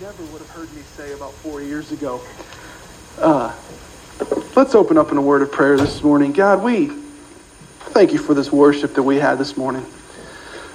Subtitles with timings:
[0.00, 2.20] never would have heard me say about four years ago.
[3.18, 3.54] Uh,
[4.56, 6.32] let's open up in a word of prayer this morning.
[6.32, 6.90] God, we
[7.92, 9.82] thank you for this worship that we had this morning.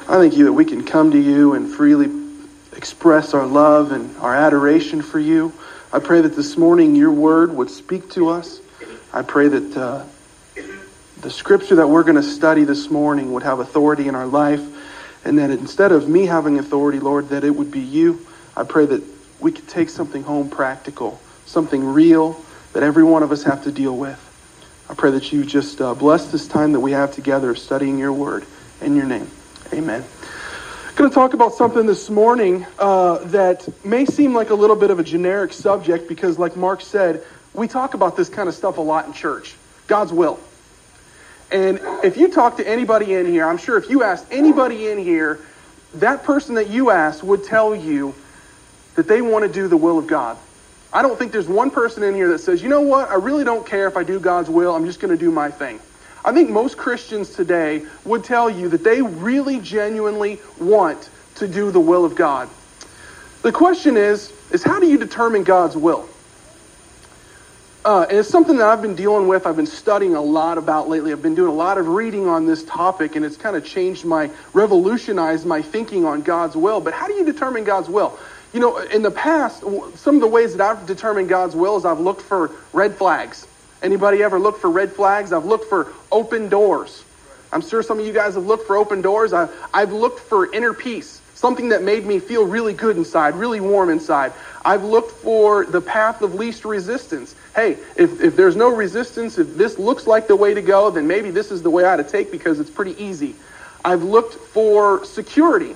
[0.08, 2.10] I thank you that we can come to you and freely
[2.78, 5.52] express our love and our adoration for you.
[5.92, 8.62] I pray that this morning your word would speak to us.
[9.12, 10.06] I pray that uh,
[11.22, 14.62] the scripture that we're going to study this morning would have authority in our life,
[15.26, 18.26] and that instead of me having authority, Lord, that it would be you.
[18.60, 19.02] I pray that
[19.40, 23.72] we could take something home practical, something real that every one of us have to
[23.72, 24.20] deal with.
[24.90, 28.12] I pray that you just uh, bless this time that we have together studying your
[28.12, 28.46] word.
[28.82, 29.32] In your name,
[29.72, 30.04] amen.
[30.90, 34.76] I'm going to talk about something this morning uh, that may seem like a little
[34.76, 38.56] bit of a generic subject because, like Mark said, we talk about this kind of
[38.56, 39.56] stuff a lot in church
[39.88, 40.38] God's will.
[41.50, 44.98] And if you talk to anybody in here, I'm sure if you asked anybody in
[44.98, 45.40] here,
[45.96, 48.14] that person that you asked would tell you
[49.00, 50.38] that they want to do the will of God.
[50.92, 53.46] I don't think there's one person in here that says, you know what, I really
[53.46, 55.80] don't care if I do God's will, I'm just going to do my thing.
[56.26, 61.72] I think most Christians today would tell you that they really genuinely want to do
[61.72, 62.50] the will of God.
[63.42, 66.10] The question is, is how do you determine God's will?
[67.86, 69.48] Uh, and it's something that I've been dealing with.
[69.48, 71.14] I've been studying a lot about lately.
[71.14, 74.04] I've been doing a lot of reading on this topic, and it's kind of changed
[74.04, 76.82] my, revolutionized my thinking on God's will.
[76.82, 78.20] But how do you determine God's will?
[78.54, 79.64] You know, in the past,
[79.96, 83.48] some of the ways that I've determined God's will is I've looked for red flags.
[83.82, 85.32] Anybody ever looked for red flags?
[85.32, 87.04] I've looked for open doors.
[87.52, 89.34] I'm sure some of you guys have looked for open doors.
[89.34, 93.60] I've, I've looked for inner peace, something that made me feel really good inside, really
[93.60, 94.34] warm inside.
[94.66, 97.36] I've looked for the path of least resistance.
[97.56, 101.08] Hey, if, if there's no resistance, if this looks like the way to go, then
[101.08, 103.36] maybe this is the way I ought to take because it's pretty easy.
[103.86, 105.76] I've looked for security.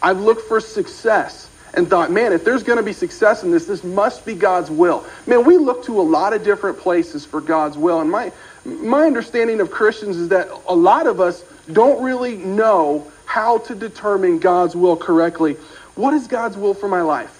[0.00, 3.66] I've looked for success and thought, man, if there's going to be success in this,
[3.66, 5.04] this must be God's will.
[5.26, 8.00] Man, we look to a lot of different places for God's will.
[8.00, 8.32] And my,
[8.64, 13.74] my understanding of Christians is that a lot of us don't really know how to
[13.74, 15.54] determine God's will correctly.
[15.94, 17.36] What is God's will for my life?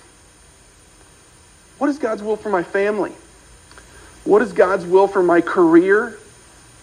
[1.79, 3.13] What is God's will for my family?
[4.25, 6.17] What is God's will for my career?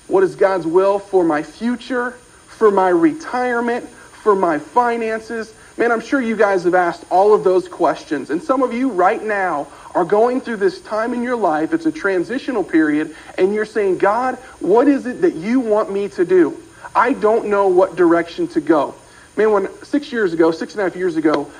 [0.07, 2.11] What is God's will for my future,
[2.47, 5.53] for my retirement, for my finances?
[5.77, 8.31] Man, I'm sure you guys have asked all of those questions.
[8.31, 11.71] And some of you right now are going through this time in your life.
[11.71, 13.15] It's a transitional period.
[13.37, 16.57] And you're saying, God, what is it that you want me to do?
[16.95, 18.95] I don't know what direction to go.
[19.35, 21.51] Man, when six years ago, six and a half years ago,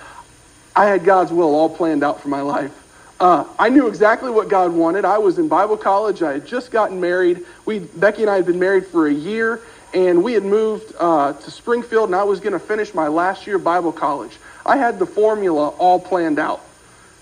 [0.76, 2.74] I had God's will all planned out for my life.
[3.20, 5.06] Uh, I knew exactly what God wanted.
[5.06, 6.22] I was in Bible college.
[6.22, 7.46] I had just gotten married.
[7.66, 9.62] We, Becky and I had been married for a year,
[9.94, 13.48] and we had moved uh, to Springfield, and I was going to finish my last
[13.48, 14.32] year Bible college.
[14.66, 16.62] I had the formula all planned out.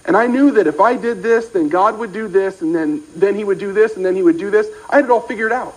[0.06, 3.04] And I knew that if I did this, then God would do this, and then,
[3.16, 4.68] then he would do this, and then he would do this.
[4.90, 5.76] I had it all figured out.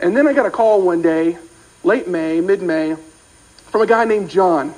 [0.00, 1.38] And then I got a call one day,
[1.84, 2.96] late May, mid-May,
[3.66, 4.74] from a guy named John.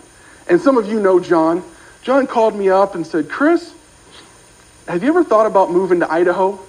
[0.48, 1.62] And some of you know John.
[2.02, 3.72] John called me up and said, Chris,
[4.86, 6.60] have you ever thought about moving to Idaho?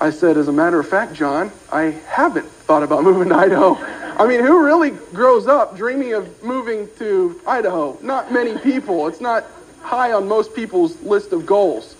[0.00, 3.76] I said, as a matter of fact, John, I haven't thought about moving to Idaho.
[4.22, 7.96] I mean, who really grows up dreaming of moving to Idaho?
[8.02, 9.08] Not many people.
[9.08, 9.46] It's not
[9.80, 11.96] high on most people's list of goals.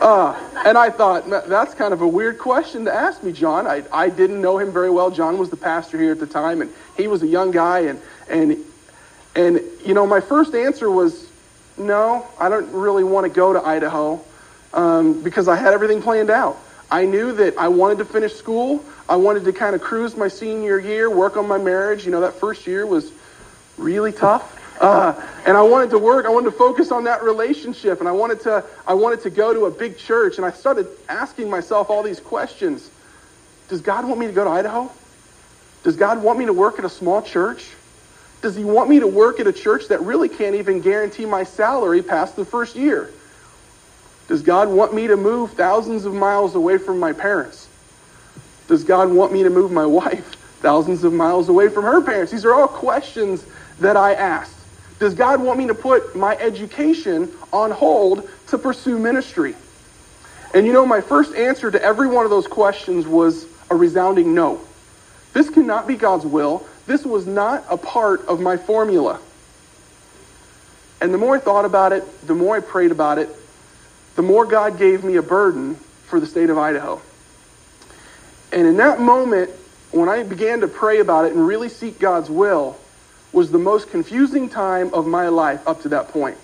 [0.00, 0.34] Uh,
[0.64, 3.66] and I thought, that's kind of a weird question to ask me, John.
[3.66, 5.10] I, I didn't know him very well.
[5.10, 7.80] John was the pastor here at the time, and he was a young guy.
[7.80, 8.00] And,
[8.30, 8.56] and,
[9.34, 11.30] and you know, my first answer was,
[11.76, 14.24] no, I don't really want to go to Idaho
[14.72, 16.56] um, because I had everything planned out.
[16.90, 18.84] I knew that I wanted to finish school.
[19.08, 22.04] I wanted to kind of cruise my senior year, work on my marriage.
[22.04, 23.12] You know, that first year was
[23.76, 24.52] really tough.
[24.80, 25.14] Uh,
[25.46, 26.26] and I wanted to work.
[26.26, 28.64] I wanted to focus on that relationship, and I wanted to.
[28.86, 32.20] I wanted to go to a big church, and I started asking myself all these
[32.20, 32.90] questions:
[33.68, 34.90] Does God want me to go to Idaho?
[35.82, 37.70] Does God want me to work at a small church?
[38.42, 41.44] Does He want me to work at a church that really can't even guarantee my
[41.44, 43.10] salary past the first year?
[44.28, 47.68] Does God want me to move thousands of miles away from my parents?
[48.68, 52.32] Does God want me to move my wife thousands of miles away from her parents?
[52.32, 53.44] These are all questions
[53.78, 54.54] that I asked.
[54.98, 59.54] Does God want me to put my education on hold to pursue ministry?
[60.54, 64.34] And you know, my first answer to every one of those questions was a resounding
[64.34, 64.60] no.
[65.34, 66.66] This cannot be God's will.
[66.86, 69.20] This was not a part of my formula.
[71.00, 73.28] And the more I thought about it, the more I prayed about it,
[74.16, 75.76] the more God gave me a burden
[76.06, 77.00] for the state of Idaho.
[78.52, 79.50] And in that moment,
[79.92, 82.76] when I began to pray about it and really seek God's will,
[83.32, 86.38] was the most confusing time of my life up to that point.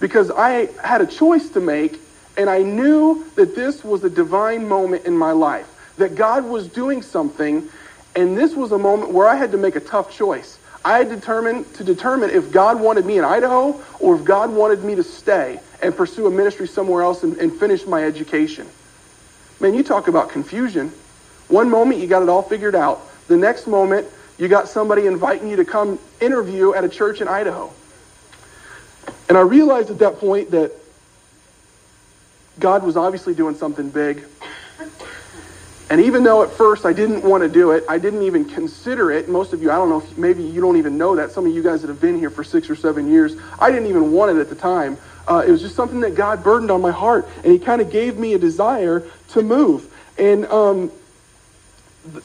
[0.00, 1.98] because I had a choice to make,
[2.36, 5.66] and I knew that this was a divine moment in my life,
[5.96, 7.68] that God was doing something,
[8.14, 10.58] and this was a moment where I had to make a tough choice.
[10.84, 14.84] I had determined to determine if God wanted me in Idaho or if God wanted
[14.84, 18.66] me to stay and pursue a ministry somewhere else and, and finish my education.
[19.60, 20.92] Man, you talk about confusion.
[21.48, 23.00] One moment you got it all figured out.
[23.28, 24.06] The next moment
[24.38, 27.72] you got somebody inviting you to come interview at a church in Idaho.
[29.28, 30.72] And I realized at that point that
[32.58, 34.24] God was obviously doing something big.
[35.88, 39.12] And even though at first I didn't want to do it, I didn't even consider
[39.12, 39.28] it.
[39.28, 41.30] Most of you, I don't know, if maybe you don't even know that.
[41.30, 43.88] Some of you guys that have been here for six or seven years, I didn't
[43.88, 44.98] even want it at the time.
[45.28, 47.90] Uh, it was just something that God burdened on my heart, and He kind of
[47.90, 49.92] gave me a desire to move.
[50.18, 50.90] And um,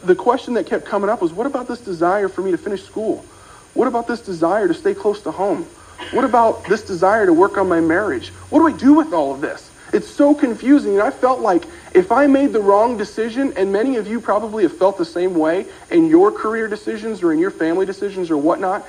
[0.03, 2.83] the question that kept coming up was, what about this desire for me to finish
[2.83, 3.25] school?
[3.73, 5.65] What about this desire to stay close to home?
[6.11, 8.29] What about this desire to work on my marriage?
[8.49, 9.71] What do I do with all of this?
[9.93, 10.93] It's so confusing.
[10.93, 14.63] And I felt like if I made the wrong decision, and many of you probably
[14.63, 18.37] have felt the same way in your career decisions or in your family decisions or
[18.37, 18.85] whatnot,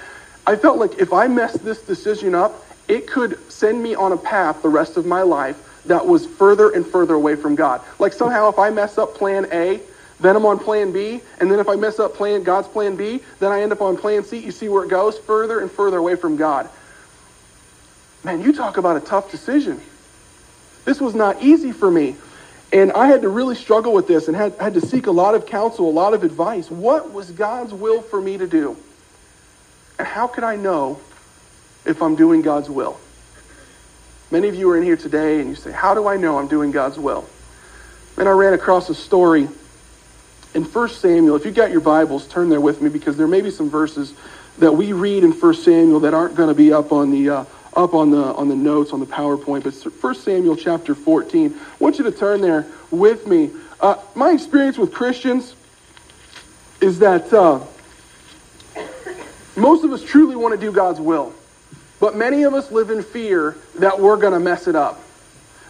[0.46, 4.16] I felt like if I messed this decision up, it could send me on a
[4.16, 7.80] path the rest of my life that was further and further away from God.
[7.98, 9.80] Like somehow if I mess up plan A,
[10.20, 13.20] then I'm on plan B, and then if I mess up plan God's plan B,
[13.40, 14.38] then I end up on plan C.
[14.38, 15.18] You see where it goes?
[15.18, 16.68] Further and further away from God.
[18.22, 19.80] Man, you talk about a tough decision.
[20.84, 22.14] This was not easy for me.
[22.72, 25.34] And I had to really struggle with this and had, had to seek a lot
[25.34, 26.70] of counsel, a lot of advice.
[26.70, 28.76] What was God's will for me to do?
[29.98, 31.00] And how could I know
[31.84, 32.98] if I'm doing God's will?
[34.30, 36.48] Many of you are in here today and you say, How do I know I'm
[36.48, 37.28] doing God's will?
[38.16, 39.48] And I ran across a story
[40.54, 41.36] in 1 Samuel.
[41.36, 44.14] If you got your Bibles, turn there with me because there may be some verses
[44.58, 47.44] that we read in 1 Samuel that aren't going to be up on the uh,
[47.74, 49.64] up on the on the notes on the PowerPoint.
[49.64, 51.54] But 1 Samuel chapter 14.
[51.54, 53.50] I want you to turn there with me.
[53.80, 55.54] Uh, my experience with Christians
[56.80, 57.60] is that uh,
[59.56, 61.32] most of us truly want to do God's will,
[62.02, 65.00] but many of us live in fear that we're going to mess it up.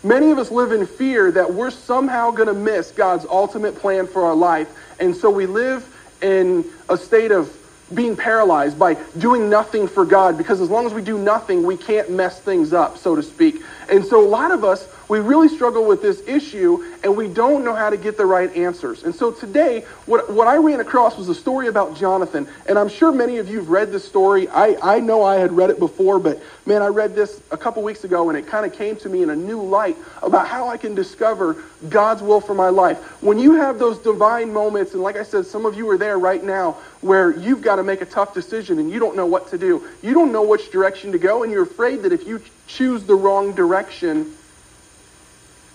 [0.03, 4.07] Many of us live in fear that we're somehow going to miss God's ultimate plan
[4.07, 4.67] for our life,
[4.99, 5.87] and so we live
[6.23, 7.55] in a state of
[7.93, 11.77] being paralyzed by doing nothing for God because as long as we do nothing, we
[11.77, 13.57] can't mess things up, so to speak.
[13.91, 17.67] And so a lot of us, we really struggle with this issue and we don't
[17.67, 19.03] know how to get the right answers.
[19.03, 22.49] And so today, what, what I ran across was a story about Jonathan.
[22.67, 24.49] And I'm sure many of you have read this story.
[24.49, 27.83] I, I know I had read it before, but man, I read this a couple
[27.83, 30.69] weeks ago and it kind of came to me in a new light about how
[30.69, 32.97] I can discover God's will for my life.
[33.23, 36.19] When you have those divine moments, and like I said, some of you are there
[36.19, 39.49] right now where you've got to make a tough decision and you don't know what
[39.49, 39.87] to do.
[40.01, 43.15] You don't know which direction to go, and you're afraid that if you choose the
[43.15, 44.35] wrong direction,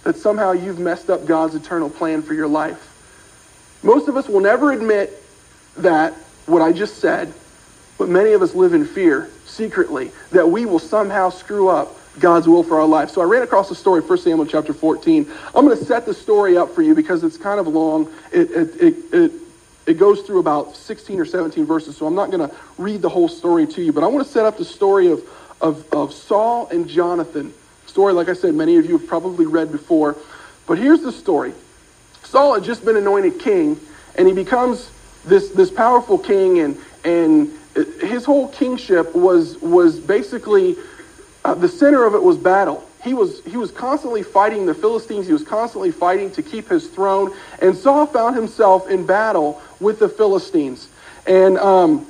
[0.03, 2.93] that somehow you've messed up God's eternal plan for your life.
[3.83, 5.21] Most of us will never admit
[5.77, 6.13] that,
[6.45, 7.33] what I just said,
[7.97, 12.47] but many of us live in fear secretly that we will somehow screw up God's
[12.47, 13.09] will for our life.
[13.11, 15.29] So I ran across the story, 1 Samuel chapter 14.
[15.53, 18.11] I'm going to set the story up for you because it's kind of long.
[18.31, 19.31] It, it, it, it,
[19.85, 23.09] it goes through about 16 or 17 verses, so I'm not going to read the
[23.09, 23.93] whole story to you.
[23.93, 25.23] But I want to set up the story of,
[25.61, 27.53] of, of Saul and Jonathan
[27.87, 30.15] story, like I said, many of you have probably read before.
[30.67, 31.53] But here's the story
[32.23, 33.79] Saul had just been anointed king,
[34.15, 34.91] and he becomes
[35.25, 37.51] this, this powerful king, and, and
[38.01, 40.75] his whole kingship was, was basically
[41.45, 42.83] uh, the center of it was battle.
[43.03, 45.27] He was, he was constantly fighting the Philistines.
[45.27, 47.33] He was constantly fighting to keep his throne.
[47.61, 50.89] And Saul found himself in battle with the Philistines.
[51.25, 52.05] And um,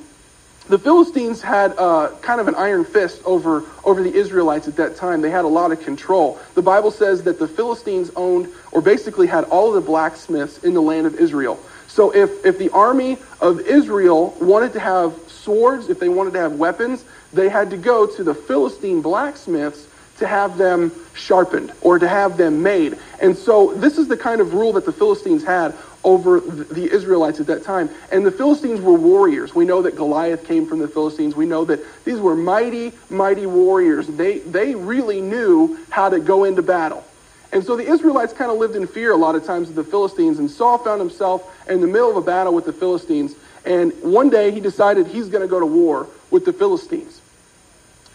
[0.68, 4.96] the Philistines had uh, kind of an iron fist over, over the Israelites at that
[4.96, 5.22] time.
[5.22, 6.38] They had a lot of control.
[6.54, 10.74] The Bible says that the Philistines owned, or basically had all of the blacksmiths in
[10.74, 11.58] the land of Israel.
[11.86, 16.40] So if, if the army of Israel wanted to have swords, if they wanted to
[16.40, 19.86] have weapons, they had to go to the Philistine blacksmiths
[20.18, 22.98] to have them sharpened or to have them made.
[23.20, 25.74] And so this is the kind of rule that the Philistines had
[26.08, 27.90] over the Israelites at that time.
[28.10, 29.54] And the Philistines were warriors.
[29.54, 31.36] We know that Goliath came from the Philistines.
[31.36, 34.06] We know that these were mighty, mighty warriors.
[34.06, 37.04] They, they really knew how to go into battle.
[37.52, 39.84] And so the Israelites kind of lived in fear a lot of times of the
[39.84, 40.38] Philistines.
[40.38, 43.34] And Saul found himself in the middle of a battle with the Philistines.
[43.66, 47.20] And one day he decided he's going to go to war with the Philistines.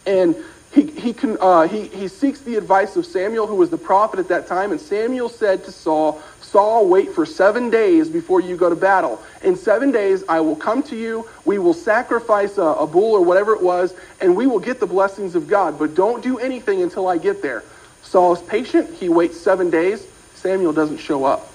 [0.08, 0.36] And
[0.74, 4.20] he, he, can, uh, he, he seeks the advice of Samuel, who was the prophet
[4.20, 8.58] at that time, and Samuel said to Saul, Saul, wait for seven days before you
[8.58, 9.22] go to battle.
[9.44, 11.30] In seven days, I will come to you.
[11.46, 14.88] We will sacrifice a, a bull or whatever it was, and we will get the
[14.88, 15.78] blessings of God.
[15.78, 17.64] But don't do anything until I get there.
[18.02, 18.94] Saul is patient.
[18.96, 20.08] He waits seven days.
[20.34, 21.52] Samuel doesn't show up.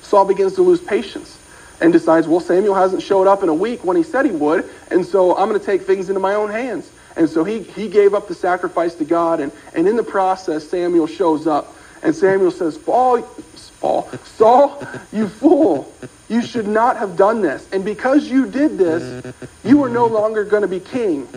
[0.00, 1.38] Saul begins to lose patience
[1.80, 4.68] and decides, well, Samuel hasn't showed up in a week when he said he would,
[4.90, 6.90] and so I'm going to take things into my own hands.
[7.16, 10.68] And so he, he gave up the sacrifice to God, and, and in the process,
[10.68, 11.76] Samuel shows up.
[12.02, 13.22] And Samuel says, Saul,
[13.54, 15.92] Saul, Saul, you fool,
[16.28, 17.68] you should not have done this.
[17.72, 21.28] And because you did this, you are no longer going to be king.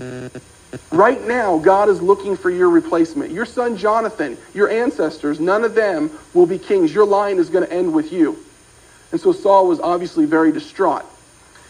[0.92, 3.32] Right now, God is looking for your replacement.
[3.32, 6.94] Your son Jonathan, your ancestors, none of them will be kings.
[6.94, 8.38] Your line is going to end with you.
[9.12, 11.06] And so Saul was obviously very distraught.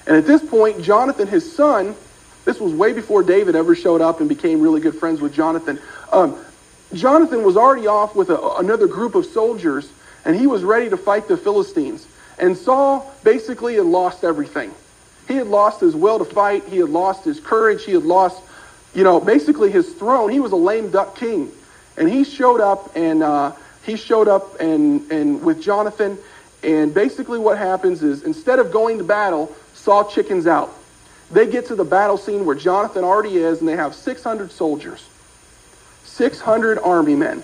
[0.08, 1.96] And at this point, Jonathan, his son,
[2.46, 5.80] this was way before David ever showed up and became really good friends with Jonathan.
[6.12, 6.38] Um,
[6.94, 9.90] Jonathan was already off with a, another group of soldiers,
[10.26, 12.06] and he was ready to fight the Philistines.
[12.38, 14.74] And Saul basically had lost everything.
[15.28, 16.66] He had lost his will to fight.
[16.66, 17.86] He had lost his courage.
[17.86, 18.42] He had lost,
[18.94, 20.30] you know, basically his throne.
[20.30, 21.52] He was a lame duck king.
[21.96, 23.54] And he showed up, and uh,
[23.86, 26.18] he showed up and, and with Jonathan,
[26.64, 30.74] and basically what happens is instead of going to battle, Saul chickens out.
[31.34, 35.10] They get to the battle scene where Jonathan already is, and they have 600 soldiers,
[36.04, 37.42] 600 army men.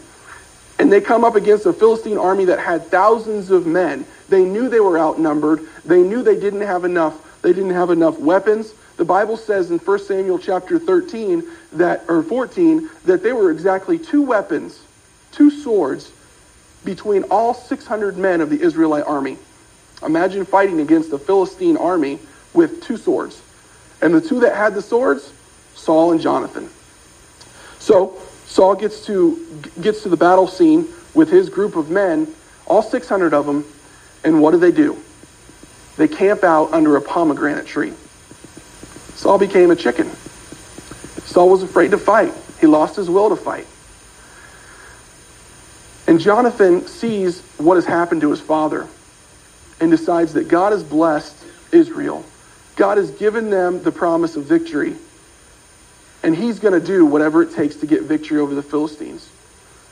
[0.77, 4.05] And they come up against a Philistine army that had thousands of men.
[4.29, 5.67] They knew they were outnumbered.
[5.83, 7.41] They knew they didn't have enough.
[7.41, 8.73] They didn't have enough weapons.
[8.97, 11.43] The Bible says in 1 Samuel chapter 13
[11.73, 14.79] that or 14 that they were exactly two weapons,
[15.31, 16.11] two swords
[16.85, 19.37] between all 600 men of the Israelite army.
[20.03, 22.19] Imagine fighting against the Philistine army
[22.53, 23.41] with two swords.
[24.01, 25.31] And the two that had the swords,
[25.75, 26.69] Saul and Jonathan.
[27.79, 32.27] So Saul gets to gets to the battle scene with his group of men,
[32.65, 33.65] all 600 of them,
[34.23, 34.97] and what do they do?
[35.97, 37.93] They camp out under a pomegranate tree.
[39.15, 40.09] Saul became a chicken.
[41.25, 42.33] Saul was afraid to fight.
[42.61, 43.67] He lost his will to fight.
[46.07, 48.87] And Jonathan sees what has happened to his father
[49.79, 51.35] and decides that God has blessed
[51.71, 52.25] Israel.
[52.79, 54.95] God has given them the promise of victory.
[56.23, 59.29] And he's going to do whatever it takes to get victory over the Philistines.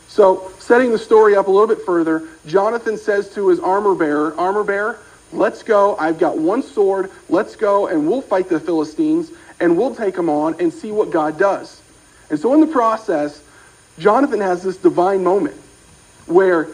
[0.08, 4.34] So, setting the story up a little bit further, Jonathan says to his armor bearer,
[4.40, 5.00] Armor bearer,
[5.34, 5.98] let's go.
[5.98, 7.12] I've got one sword.
[7.28, 11.12] Let's go and we'll fight the Philistines and we'll take them on and see what
[11.12, 11.82] God does.
[12.30, 13.44] And so, in the process,
[14.00, 15.58] Jonathan has this divine moment
[16.26, 16.70] where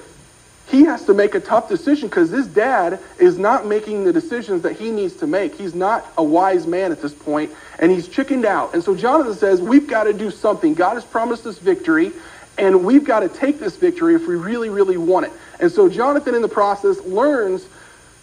[0.68, 4.62] he has to make a tough decision because this dad is not making the decisions
[4.64, 5.56] that he needs to make.
[5.56, 8.74] He's not a wise man at this point, and he's chickened out.
[8.74, 10.74] And so Jonathan says, We've got to do something.
[10.74, 12.12] God has promised us victory,
[12.58, 15.34] and we've got to take this victory if we really, really want it.
[15.60, 17.68] And so Jonathan, in the process, learns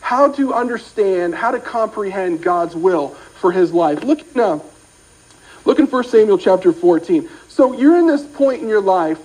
[0.00, 4.02] how to understand, how to comprehend God's will for his life.
[4.02, 4.64] Look now.
[5.64, 7.28] Look in 1 Samuel chapter 14.
[7.48, 9.18] So you're in this point in your life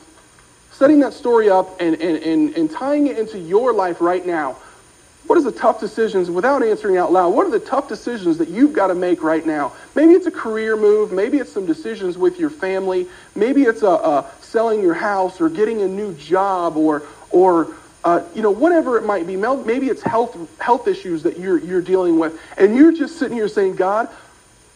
[0.78, 4.58] setting that story up and, and, and, and tying it into your life right now,
[5.26, 8.50] what are the tough decisions, without answering out loud, what are the tough decisions that
[8.50, 9.72] you've got to make right now?
[9.96, 11.12] Maybe it's a career move.
[11.12, 13.08] Maybe it's some decisions with your family.
[13.34, 18.22] Maybe it's a, a selling your house or getting a new job or, or uh,
[18.36, 19.36] you know, whatever it might be.
[19.36, 22.40] Maybe it's health, health issues that you're, you're dealing with.
[22.58, 24.10] And you're just sitting here saying, God,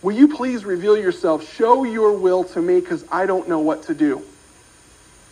[0.02, 1.48] will you please reveal yourself?
[1.54, 4.24] Show your will to me because I don't know what to do.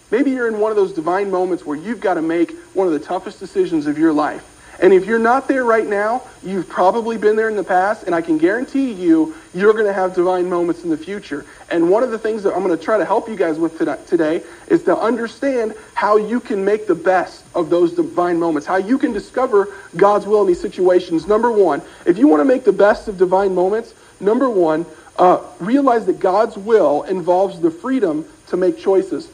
[0.10, 2.94] Maybe you're in one of those divine moments where you've got to make one of
[2.94, 4.54] the toughest decisions of your life.
[4.80, 8.14] And if you're not there right now, you've probably been there in the past, and
[8.14, 11.46] I can guarantee you, you're going to have divine moments in the future.
[11.72, 13.80] And one of the things that I'm going to try to help you guys with
[14.08, 18.76] today is to understand how you can make the best of those divine moments, how
[18.76, 21.28] you can discover God's will in these situations.
[21.28, 24.86] Number one, if you want to make the best of divine moments, number one,
[25.18, 29.28] uh, realize that God's will involves the freedom to make choices.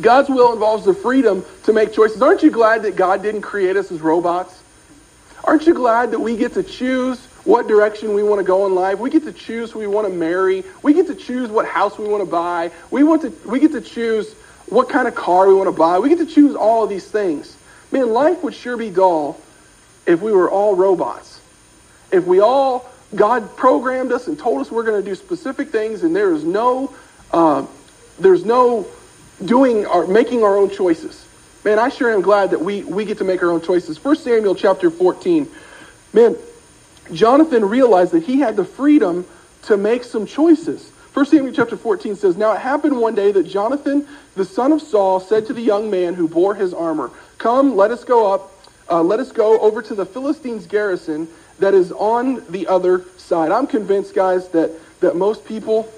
[0.00, 2.22] God's will involves the freedom to make choices.
[2.22, 4.62] Aren't you glad that God didn't create us as robots?
[5.44, 8.74] Aren't you glad that we get to choose what direction we want to go in
[8.74, 8.98] life?
[8.98, 10.64] We get to choose who we want to marry.
[10.82, 12.70] We get to choose what house we want to buy.
[12.90, 14.34] We, want to, we get to choose
[14.66, 15.98] what kind of car we want to buy.
[15.98, 17.56] We get to choose all of these things.
[17.90, 19.40] Man, life would sure be dull
[20.06, 21.40] if we were all robots.
[22.10, 26.02] If we all, God programmed us and told us we're going to do specific things
[26.02, 26.94] and there is no,
[27.32, 27.66] uh,
[28.18, 28.86] there's no
[29.44, 31.26] doing our, making our own choices.
[31.64, 34.02] Man, I sure am glad that we, we get to make our own choices.
[34.02, 35.48] 1 Samuel chapter 14.
[36.12, 36.36] Man,
[37.12, 39.26] Jonathan realized that he had the freedom
[39.62, 40.90] to make some choices.
[41.14, 44.80] 1 Samuel chapter 14 says, Now it happened one day that Jonathan, the son of
[44.80, 48.52] Saul, said to the young man who bore his armor, Come, let us go up,
[48.90, 51.28] uh, let us go over to the Philistines' garrison
[51.58, 53.50] that is on the other side.
[53.50, 55.92] I'm convinced, guys, that, that most people,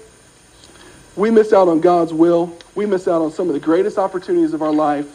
[1.15, 2.57] we miss out on God's will.
[2.75, 5.07] We miss out on some of the greatest opportunities of our life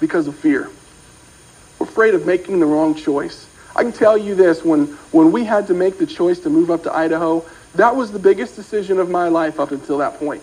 [0.00, 0.70] because of fear.
[1.78, 3.48] We're afraid of making the wrong choice.
[3.74, 6.70] I can tell you this when, when we had to make the choice to move
[6.70, 10.42] up to Idaho, that was the biggest decision of my life up until that point.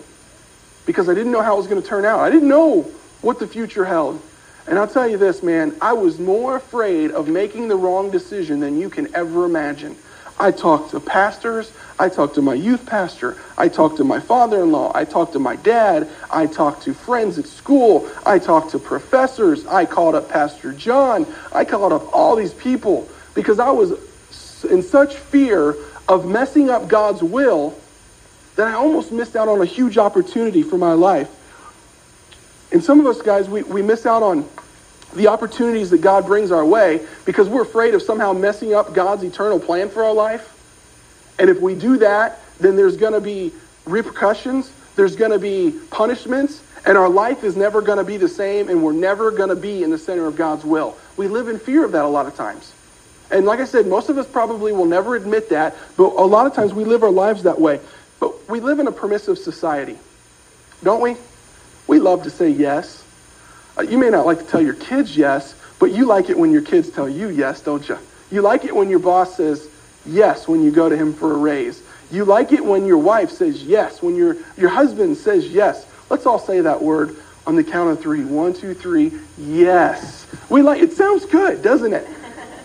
[0.86, 2.20] Because I didn't know how it was going to turn out.
[2.20, 2.82] I didn't know
[3.22, 4.20] what the future held.
[4.66, 8.60] And I'll tell you this, man, I was more afraid of making the wrong decision
[8.60, 9.96] than you can ever imagine.
[10.38, 11.72] I talked to pastors.
[11.98, 13.36] I talked to my youth pastor.
[13.56, 14.92] I talked to my father in law.
[14.94, 16.08] I talked to my dad.
[16.30, 18.08] I talked to friends at school.
[18.24, 19.66] I talked to professors.
[19.66, 21.26] I called up Pastor John.
[21.52, 23.92] I called up all these people because I was
[24.64, 25.74] in such fear
[26.08, 27.78] of messing up God's will
[28.56, 31.30] that I almost missed out on a huge opportunity for my life.
[32.72, 34.48] And some of us guys, we, we miss out on
[35.14, 39.22] the opportunities that God brings our way because we're afraid of somehow messing up God's
[39.22, 40.52] eternal plan for our life.
[41.38, 43.52] And if we do that, then there's going to be
[43.84, 48.28] repercussions, there's going to be punishments, and our life is never going to be the
[48.28, 50.96] same, and we're never going to be in the center of God's will.
[51.16, 52.72] We live in fear of that a lot of times.
[53.30, 56.46] And like I said, most of us probably will never admit that, but a lot
[56.46, 57.80] of times we live our lives that way.
[58.20, 59.98] But we live in a permissive society,
[60.82, 61.16] don't we?
[61.86, 63.02] We love to say yes.
[63.78, 66.50] Uh, you may not like to tell your kids yes, but you like it when
[66.50, 67.98] your kids tell you yes, don't you?
[68.30, 69.68] You like it when your boss says
[70.06, 71.82] yes when you go to him for a raise.
[72.10, 75.86] You like it when your wife says yes, when your, your husband says yes.
[76.08, 77.16] Let's all say that word
[77.46, 78.24] on the count of three.
[78.24, 79.12] One, two, three.
[79.36, 80.26] Yes.
[80.48, 82.06] We like it sounds good, doesn't it?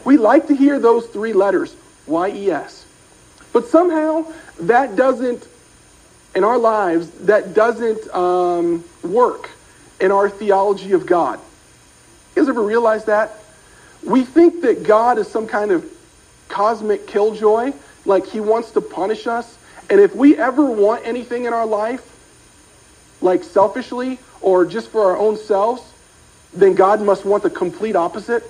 [0.03, 1.75] We like to hear those three letters,
[2.08, 2.88] Y-E-S.
[3.53, 4.25] But somehow
[4.62, 5.48] that doesn't,
[6.34, 9.51] in our lives, that doesn't um, work
[10.01, 11.39] in our theology of God.
[12.36, 13.31] You guys ever realize that?
[14.03, 15.86] We think that God is some kind of
[16.50, 17.74] cosmic killjoy,
[18.05, 19.58] like he wants to punish us.
[19.89, 22.07] And if we ever want anything in our life,
[23.22, 25.83] like selfishly or just for our own selves,
[26.53, 28.44] then God must want the complete opposite.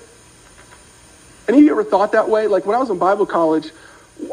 [1.48, 2.48] Any of you ever thought that way?
[2.48, 3.72] Like when I was in Bible college,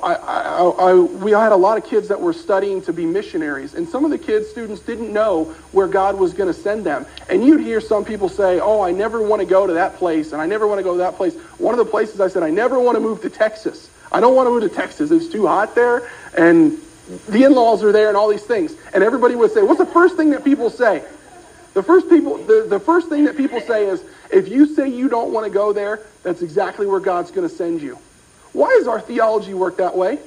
[0.02, 3.74] I, I, I, we had a lot of kids that were studying to be missionaries,
[3.74, 7.06] and some of the kids, students, didn't know where God was going to send them.
[7.28, 10.32] And you'd hear some people say, "Oh, I never want to go to that place,
[10.32, 12.42] and I never want to go to that place." One of the places I said,
[12.42, 13.90] "I never want to move to Texas.
[14.12, 15.10] I don't want to move to Texas.
[15.10, 16.78] It's too hot there, and
[17.28, 20.16] the in-laws are there, and all these things." And everybody would say, "What's the first
[20.16, 21.02] thing that people say?"
[21.74, 25.08] The first people, the, the first thing that people say is, "If you say you
[25.08, 27.98] don't want to go there, that's exactly where God's going to send you."
[28.58, 30.18] Why does our theology work that way?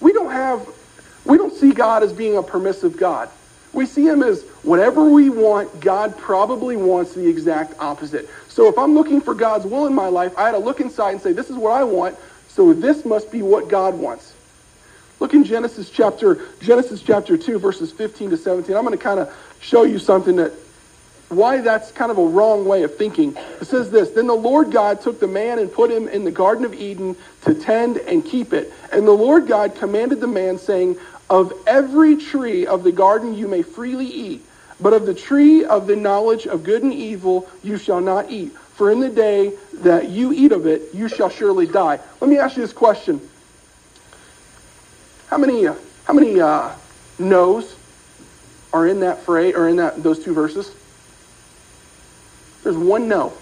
[0.00, 0.66] We don't have,
[1.26, 3.28] we don't see God as being a permissive God.
[3.74, 8.30] We see him as whatever we want, God probably wants the exact opposite.
[8.48, 11.10] So if I'm looking for God's will in my life, I had to look inside
[11.10, 12.16] and say, this is what I want,
[12.48, 14.32] so this must be what God wants.
[15.20, 18.74] Look in Genesis chapter, Genesis chapter 2, verses 15 to 17.
[18.74, 20.52] I'm going to kind of show you something that
[21.36, 23.36] why that's kind of a wrong way of thinking.
[23.60, 26.30] It says this Then the Lord God took the man and put him in the
[26.30, 28.72] Garden of Eden to tend and keep it.
[28.92, 30.96] And the Lord God commanded the man, saying,
[31.30, 34.44] Of every tree of the garden you may freely eat,
[34.80, 38.52] but of the tree of the knowledge of good and evil you shall not eat.
[38.74, 42.00] For in the day that you eat of it, you shall surely die.
[42.20, 43.20] Let me ask you this question.
[45.28, 46.72] How many, uh, how many uh,
[47.18, 47.76] no's
[48.72, 50.74] are in that phrase, or in that, those two verses?
[52.64, 53.32] There's one no.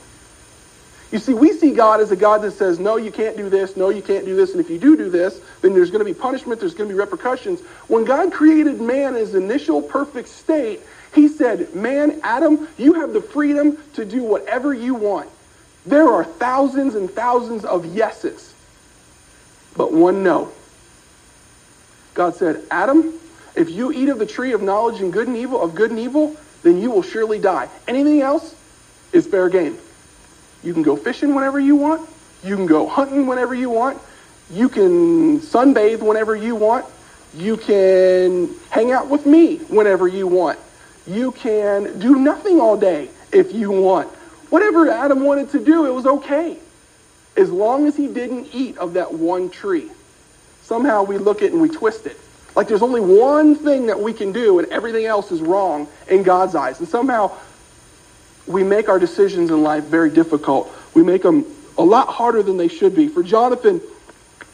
[1.12, 3.76] You see, we see God as a God that says, no, you can't do this,
[3.76, 6.10] no, you can't do this, and if you do do this, then there's going to
[6.10, 7.60] be punishment, there's going to be repercussions.
[7.88, 10.80] When God created man in his initial perfect state,
[11.14, 15.28] he said, man, Adam, you have the freedom to do whatever you want.
[15.84, 18.54] There are thousands and thousands of yeses,
[19.76, 20.50] but one no.
[22.14, 23.12] God said, Adam,
[23.54, 25.98] if you eat of the tree of knowledge and good and evil, of good and
[25.98, 27.68] evil, then you will surely die.
[27.86, 28.54] Anything else?
[29.12, 29.78] Is fair game.
[30.62, 32.08] You can go fishing whenever you want.
[32.44, 34.00] You can go hunting whenever you want.
[34.50, 36.86] You can sunbathe whenever you want.
[37.34, 40.58] You can hang out with me whenever you want.
[41.06, 44.08] You can do nothing all day if you want.
[44.50, 46.58] Whatever Adam wanted to do, it was okay.
[47.36, 49.90] As long as he didn't eat of that one tree.
[50.62, 52.18] Somehow we look at it and we twist it.
[52.54, 56.22] Like there's only one thing that we can do and everything else is wrong in
[56.22, 56.78] God's eyes.
[56.80, 57.32] And somehow
[58.52, 60.70] we make our decisions in life very difficult.
[60.94, 61.44] We make them
[61.78, 63.08] a lot harder than they should be.
[63.08, 63.80] For Jonathan,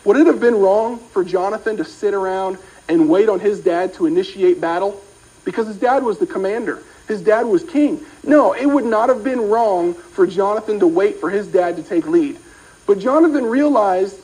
[0.05, 2.59] would it have been wrong for Jonathan to sit around
[2.89, 5.01] and wait on his dad to initiate battle?
[5.45, 6.83] Because his dad was the commander.
[7.07, 8.05] His dad was king.
[8.23, 11.83] No, it would not have been wrong for Jonathan to wait for his dad to
[11.83, 12.39] take lead.
[12.87, 14.19] But Jonathan realized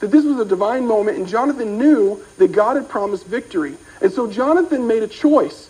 [0.00, 3.76] that this was a divine moment, and Jonathan knew that God had promised victory.
[4.00, 5.69] And so Jonathan made a choice.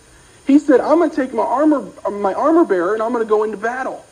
[0.50, 3.28] He said, I'm going to take my armor, my armor bearer and I'm going to
[3.28, 4.04] go into battle.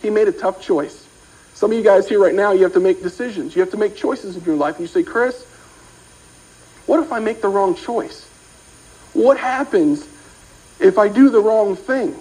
[0.00, 1.06] He made a tough choice.
[1.54, 3.54] Some of you guys here right now, you have to make decisions.
[3.54, 4.74] You have to make choices in your life.
[4.78, 5.44] And you say, Chris,
[6.86, 8.24] what if I make the wrong choice?
[9.12, 10.08] What happens
[10.80, 12.16] if I do the wrong thing?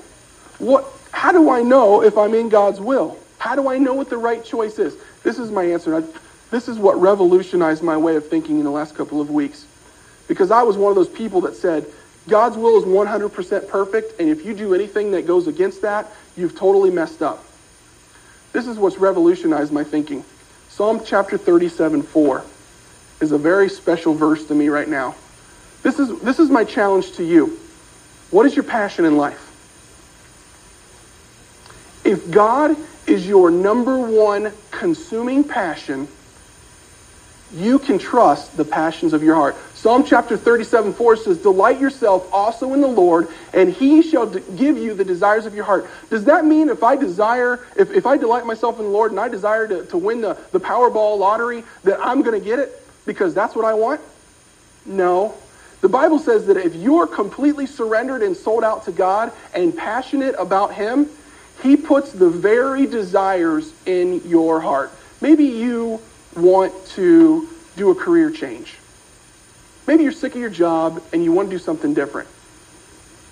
[0.59, 3.17] What, how do I know if I'm in God's will?
[3.39, 4.95] How do I know what the right choice is?
[5.23, 5.95] This is my answer.
[5.95, 6.03] I,
[6.51, 9.65] this is what revolutionized my way of thinking in the last couple of weeks.
[10.27, 11.87] Because I was one of those people that said,
[12.27, 16.07] God's will is 100% perfect, and if you do anything that goes against that,
[16.37, 17.43] you've totally messed up.
[18.53, 20.23] This is what's revolutionized my thinking.
[20.69, 22.43] Psalm chapter 37, 4
[23.21, 25.15] is a very special verse to me right now.
[25.83, 27.59] This is, this is my challenge to you.
[28.29, 29.47] What is your passion in life?
[32.03, 32.75] If God
[33.07, 36.07] is your number one consuming passion,
[37.53, 39.57] you can trust the passions of your heart.
[39.73, 44.77] Psalm chapter 37, 4 says, Delight yourself also in the Lord, and he shall give
[44.77, 45.89] you the desires of your heart.
[46.09, 49.19] Does that mean if I desire, if, if I delight myself in the Lord and
[49.19, 52.71] I desire to, to win the, the Powerball lottery, that I'm going to get it
[53.05, 54.01] because that's what I want?
[54.85, 55.35] No.
[55.81, 60.35] The Bible says that if you're completely surrendered and sold out to God and passionate
[60.37, 61.09] about Him,
[61.63, 64.91] He puts the very desires in your heart.
[65.21, 66.01] Maybe you
[66.35, 68.75] want to do a career change.
[69.87, 72.29] Maybe you're sick of your job and you want to do something different.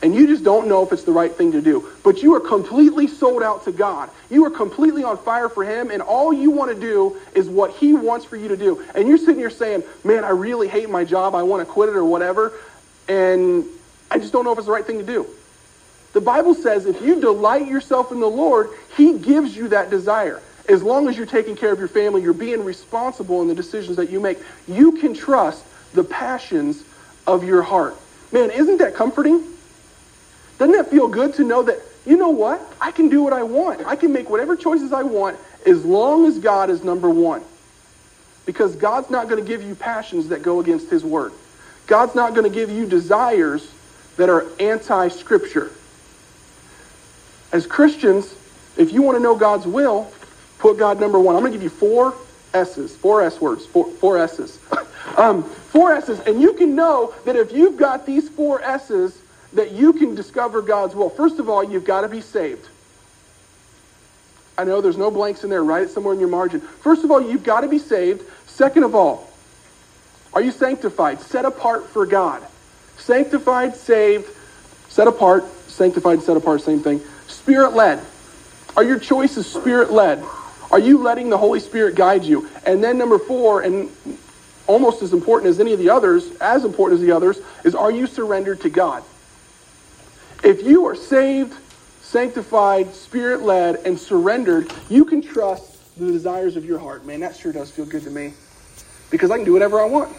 [0.02, 1.90] And you just don't know if it's the right thing to do.
[2.04, 4.10] But you are completely sold out to God.
[4.30, 7.72] You are completely on fire for Him, and all you want to do is what
[7.72, 8.82] He wants for you to do.
[8.96, 11.36] And you're sitting here saying, Man, I really hate my job.
[11.36, 12.54] I want to quit it or whatever.
[13.10, 13.66] And
[14.10, 15.28] I just don't know if it's the right thing to do.
[16.14, 20.42] The Bible says if you delight yourself in the Lord, He gives you that desire
[20.68, 23.98] as long as you're taking care of your family, you're being responsible in the decisions
[23.98, 26.84] that you make, you can trust the passions
[27.26, 27.96] of your heart.
[28.32, 29.44] Man, isn't that comforting?
[30.58, 32.62] Doesn't that feel good to know that, you know what?
[32.80, 33.86] I can do what I want.
[33.86, 37.44] I can make whatever choices I want as long as God is number one.
[38.46, 41.32] Because God's not going to give you passions that go against his word.
[41.88, 43.70] God's not going to give you desires
[44.18, 45.72] that are anti-scripture.
[47.52, 48.34] As Christians,
[48.78, 50.12] if you want to know God's will,
[50.60, 51.36] Put God number one.
[51.36, 52.14] I'm going to give you four
[52.54, 54.60] S's, four S words, four, four S's.
[55.18, 56.20] um, four S's.
[56.20, 59.18] And you can know that if you've got these four S's,
[59.54, 61.10] that you can discover God's will.
[61.10, 62.68] First of all, you've got to be saved.
[64.58, 65.64] I know there's no blanks in there.
[65.64, 66.60] Write it somewhere in your margin.
[66.60, 68.24] First of all, you've got to be saved.
[68.46, 69.32] Second of all,
[70.34, 71.22] are you sanctified?
[71.22, 72.46] Set apart for God.
[72.98, 74.28] Sanctified, saved,
[74.90, 77.02] set apart, sanctified, set apart, same thing.
[77.28, 78.06] Spirit led.
[78.76, 80.24] Are your choices spirit led?
[80.72, 82.48] Are you letting the Holy Spirit guide you?
[82.66, 83.90] And then number four, and
[84.68, 87.92] almost as important as any of the others, as important as the others, is are
[87.92, 89.04] you surrendered to God?
[90.44, 91.54] If you are saved,
[92.02, 97.06] sanctified, spirit led, and surrendered, you can trust the desires of your heart.
[97.06, 98.34] Man, that sure does feel good to me.
[99.10, 100.16] Because I can do whatever I want.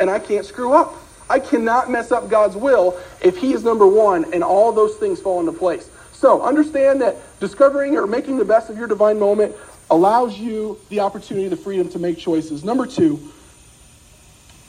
[0.00, 0.94] And I can't screw up.
[1.28, 5.20] I cannot mess up God's will if He is number one and all those things
[5.20, 5.88] fall into place.
[6.12, 9.54] So understand that discovering or making the best of your divine moment
[9.90, 12.64] allows you the opportunity, the freedom to make choices.
[12.64, 13.32] Number two,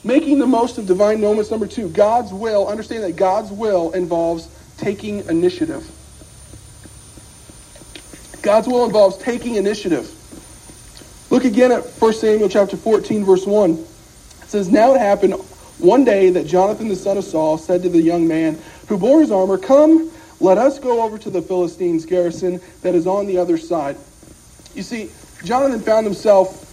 [0.04, 1.50] making the most of divine moments.
[1.50, 2.68] Number two, God's will.
[2.68, 5.88] Understand that God's will involves taking initiative.
[8.42, 10.18] God's will involves taking initiative.
[11.30, 13.70] Look again at 1 Samuel chapter 14, verse 1.
[13.70, 13.78] It
[14.48, 15.34] says, Now it happened
[15.78, 18.58] one day that Jonathan the son of Saul said to the young man
[18.88, 23.06] who bore his armor, Come, let us go over to the Philistines' garrison that is
[23.06, 23.96] on the other side.
[24.74, 25.10] You see,
[25.44, 26.64] Jonathan found himself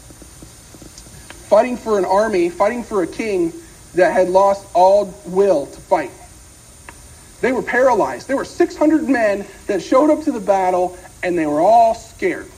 [1.50, 3.52] fighting for an army, fighting for a king
[3.96, 6.12] that had lost all will to fight.
[7.42, 8.28] They were paralyzed.
[8.28, 12.50] There were 600 men that showed up to the battle, and they were all scared.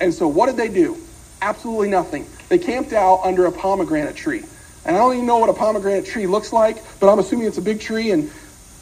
[0.00, 0.98] And so, what did they do?
[1.40, 2.26] Absolutely nothing.
[2.48, 4.44] They camped out under a pomegranate tree.
[4.84, 7.58] And I don't even know what a pomegranate tree looks like, but I'm assuming it's
[7.58, 8.10] a big tree.
[8.10, 8.30] And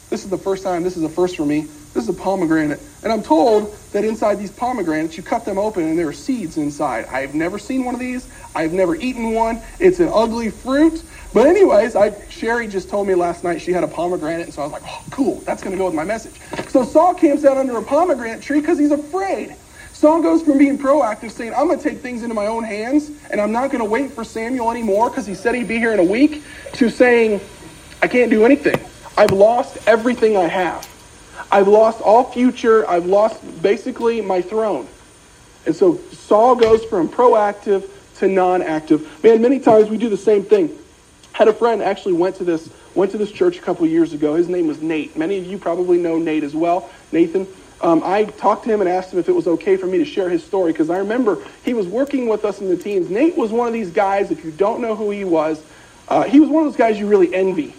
[0.09, 1.67] this is the first time, this is a first for me.
[1.93, 2.81] This is a pomegranate.
[3.03, 6.57] And I'm told that inside these pomegranates, you cut them open and there are seeds
[6.57, 7.05] inside.
[7.05, 8.27] I've never seen one of these.
[8.53, 9.61] I've never eaten one.
[9.79, 11.01] It's an ugly fruit.
[11.33, 14.61] But anyways, I, Sherry just told me last night she had a pomegranate, and so
[14.61, 16.33] I was like, oh, cool, that's going to go with my message.
[16.69, 19.55] So Saul camps out under a pomegranate tree because he's afraid.
[19.91, 23.11] Saul goes from being proactive, saying, I'm going to take things into my own hands,
[23.31, 25.93] and I'm not going to wait for Samuel anymore because he said he'd be here
[25.93, 27.39] in a week, to saying,
[28.01, 28.79] I can't do anything.
[29.17, 30.87] I've lost everything I have.
[31.51, 32.87] I've lost all future.
[32.89, 34.87] I've lost basically my throne.
[35.65, 39.23] And so Saul goes from proactive to non-active.
[39.23, 40.77] Man, many times we do the same thing.
[41.33, 44.35] Had a friend actually went to this went to this church a couple years ago.
[44.35, 45.17] His name was Nate.
[45.17, 46.89] Many of you probably know Nate as well.
[47.11, 47.45] Nathan.
[47.81, 50.05] Um, I talked to him and asked him if it was okay for me to
[50.05, 53.09] share his story because I remember he was working with us in the teens.
[53.09, 54.31] Nate was one of these guys.
[54.31, 55.61] If you don't know who he was,
[56.07, 57.75] uh, he was one of those guys you really envy.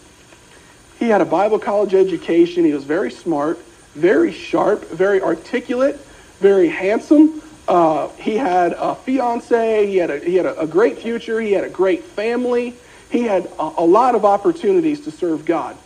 [0.98, 2.64] He had a Bible college education.
[2.64, 3.58] He was very smart,
[3.94, 5.96] very sharp, very articulate,
[6.40, 7.42] very handsome.
[7.68, 9.86] Uh, he had a fiance.
[9.86, 11.40] He had a, he had a, a, great future.
[11.40, 12.74] He had a great family.
[13.10, 15.76] He had a, a lot of opportunities to serve God.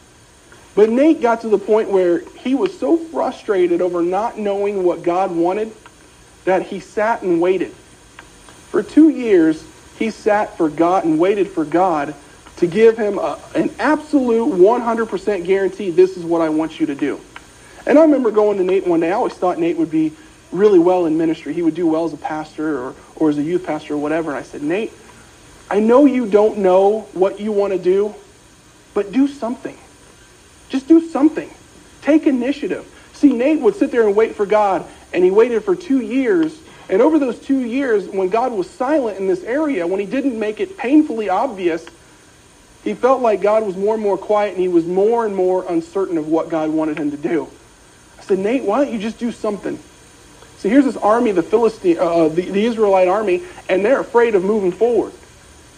[0.75, 5.03] But Nate got to the point where he was so frustrated over not knowing what
[5.03, 5.73] God wanted
[6.44, 7.73] that he sat and waited.
[8.70, 9.64] For two years,
[9.99, 12.14] he sat for God and waited for God
[12.61, 16.94] to give him a, an absolute 100% guarantee this is what I want you to
[16.94, 17.18] do.
[17.87, 19.09] And I remember going to Nate one day.
[19.09, 20.12] I always thought Nate would be
[20.53, 21.55] really well in ministry.
[21.55, 24.31] He would do well as a pastor or, or as a youth pastor or whatever.
[24.31, 24.92] And I said, Nate,
[25.70, 28.14] I know you don't know what you want to do,
[28.92, 29.79] but do something.
[30.68, 31.51] Just do something.
[32.03, 32.87] Take initiative.
[33.14, 36.61] See, Nate would sit there and wait for God, and he waited for two years.
[36.90, 40.38] And over those two years, when God was silent in this area, when he didn't
[40.38, 41.87] make it painfully obvious
[42.84, 45.64] he felt like God was more and more quiet and he was more and more
[45.68, 47.48] uncertain of what God wanted him to do.
[48.18, 49.78] I said, Nate, why don't you just do something?
[50.58, 54.34] So here's this army, the Philistine, uh, uh, the, the Israelite army, and they're afraid
[54.34, 55.12] of moving forward.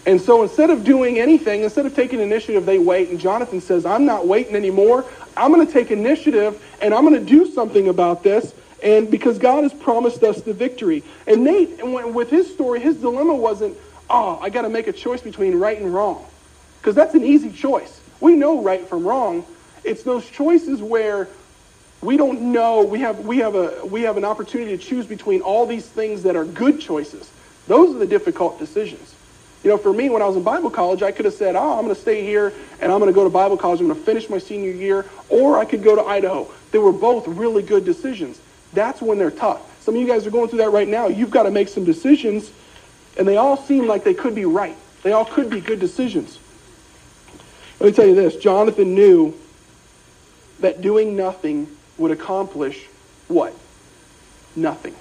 [0.05, 3.09] And so instead of doing anything, instead of taking initiative, they wait.
[3.09, 5.05] And Jonathan says, I'm not waiting anymore.
[5.37, 8.53] I'm going to take initiative and I'm going to do something about this.
[8.83, 11.03] And because God has promised us the victory.
[11.25, 13.77] And Nate, with his story, his dilemma wasn't,
[14.09, 16.25] oh, I got to make a choice between right and wrong.
[16.83, 18.01] Because that's an easy choice.
[18.19, 19.45] We know right from wrong.
[19.85, 21.29] It's those choices where
[22.01, 25.39] we don't know, we have, we have, a, we have an opportunity to choose between
[25.39, 27.31] all these things that are good choices.
[27.67, 29.15] Those are the difficult decisions.
[29.63, 31.77] You know, for me, when I was in Bible college, I could have said, oh,
[31.77, 33.79] I'm going to stay here and I'm going to go to Bible college.
[33.79, 35.05] I'm going to finish my senior year.
[35.29, 36.51] Or I could go to Idaho.
[36.71, 38.41] They were both really good decisions.
[38.73, 39.81] That's when they're tough.
[39.85, 41.07] Some of you guys are going through that right now.
[41.07, 42.51] You've got to make some decisions,
[43.17, 44.75] and they all seem like they could be right.
[45.01, 46.39] They all could be good decisions.
[47.83, 49.37] Let me tell you this Jonathan knew
[50.61, 51.67] that doing nothing
[51.97, 52.85] would accomplish
[53.27, 53.53] what?
[54.55, 54.95] Nothing.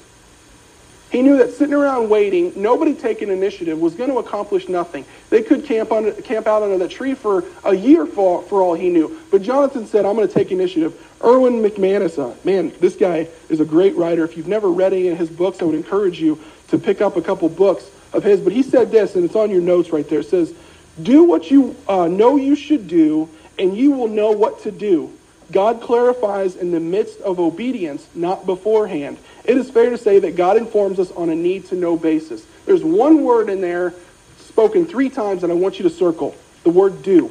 [1.12, 5.04] He knew that sitting around waiting, nobody taking initiative, was going to accomplish nothing.
[5.30, 8.74] They could camp, under, camp out under that tree for a year for, for all
[8.74, 9.20] he knew.
[9.30, 11.00] But Jonathan said, I'm going to take initiative.
[11.22, 14.24] Erwin McManus, uh, man, this guy is a great writer.
[14.24, 17.16] If you've never read any of his books, I would encourage you to pick up
[17.16, 18.40] a couple books of his.
[18.40, 20.20] But he said this, and it's on your notes right there.
[20.20, 20.52] It says,
[21.00, 23.28] do what you uh, know you should do,
[23.58, 25.12] and you will know what to do.
[25.50, 29.18] God clarifies in the midst of obedience, not beforehand.
[29.44, 32.44] It is fair to say that God informs us on a need to know basis.
[32.64, 33.94] There's one word in there
[34.38, 37.30] spoken three times and I want you to circle the word do.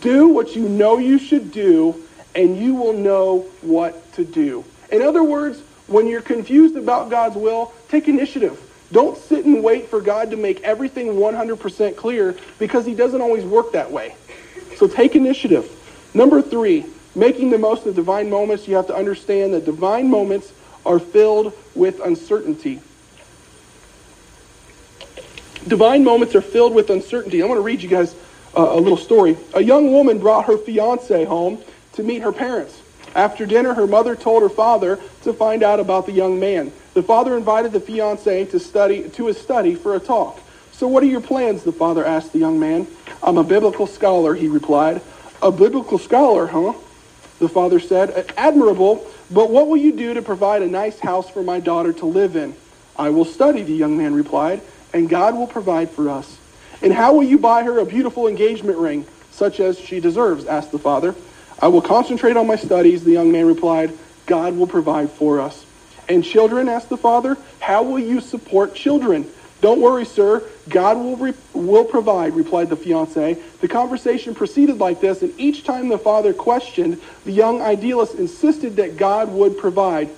[0.00, 2.02] Do what you know you should do,
[2.34, 4.64] and you will know what to do.
[4.90, 8.58] In other words, when you're confused about God's will, take initiative.
[8.94, 13.44] Don't sit and wait for God to make everything 100% clear because he doesn't always
[13.44, 14.14] work that way.
[14.76, 15.68] So take initiative.
[16.14, 20.52] Number three, making the most of divine moments, you have to understand that divine moments
[20.86, 22.80] are filled with uncertainty.
[25.66, 27.42] Divine moments are filled with uncertainty.
[27.42, 28.14] I want to read you guys
[28.54, 29.36] a little story.
[29.54, 31.60] A young woman brought her fiance home
[31.94, 32.80] to meet her parents.
[33.16, 36.70] After dinner, her mother told her father to find out about the young man.
[36.94, 40.40] The father invited the fiancé to study to his study for a talk.
[40.72, 41.64] So what are your plans?
[41.64, 42.86] The father asked the young man.
[43.22, 45.02] I'm a biblical scholar, he replied.
[45.42, 46.72] A biblical scholar, huh?
[47.40, 48.32] The father said.
[48.36, 52.06] Admirable, but what will you do to provide a nice house for my daughter to
[52.06, 52.54] live in?
[52.96, 54.60] I will study, the young man replied,
[54.92, 56.38] and God will provide for us.
[56.80, 60.46] And how will you buy her a beautiful engagement ring, such as she deserves?
[60.46, 61.14] asked the father.
[61.60, 63.96] I will concentrate on my studies, the young man replied.
[64.26, 65.63] God will provide for us.
[66.08, 69.26] And children, asked the father, how will you support children?
[69.60, 70.42] Don't worry, sir.
[70.68, 73.38] God will, re- will provide, replied the fiance.
[73.60, 78.76] The conversation proceeded like this, and each time the father questioned, the young idealist insisted
[78.76, 80.10] that God would provide.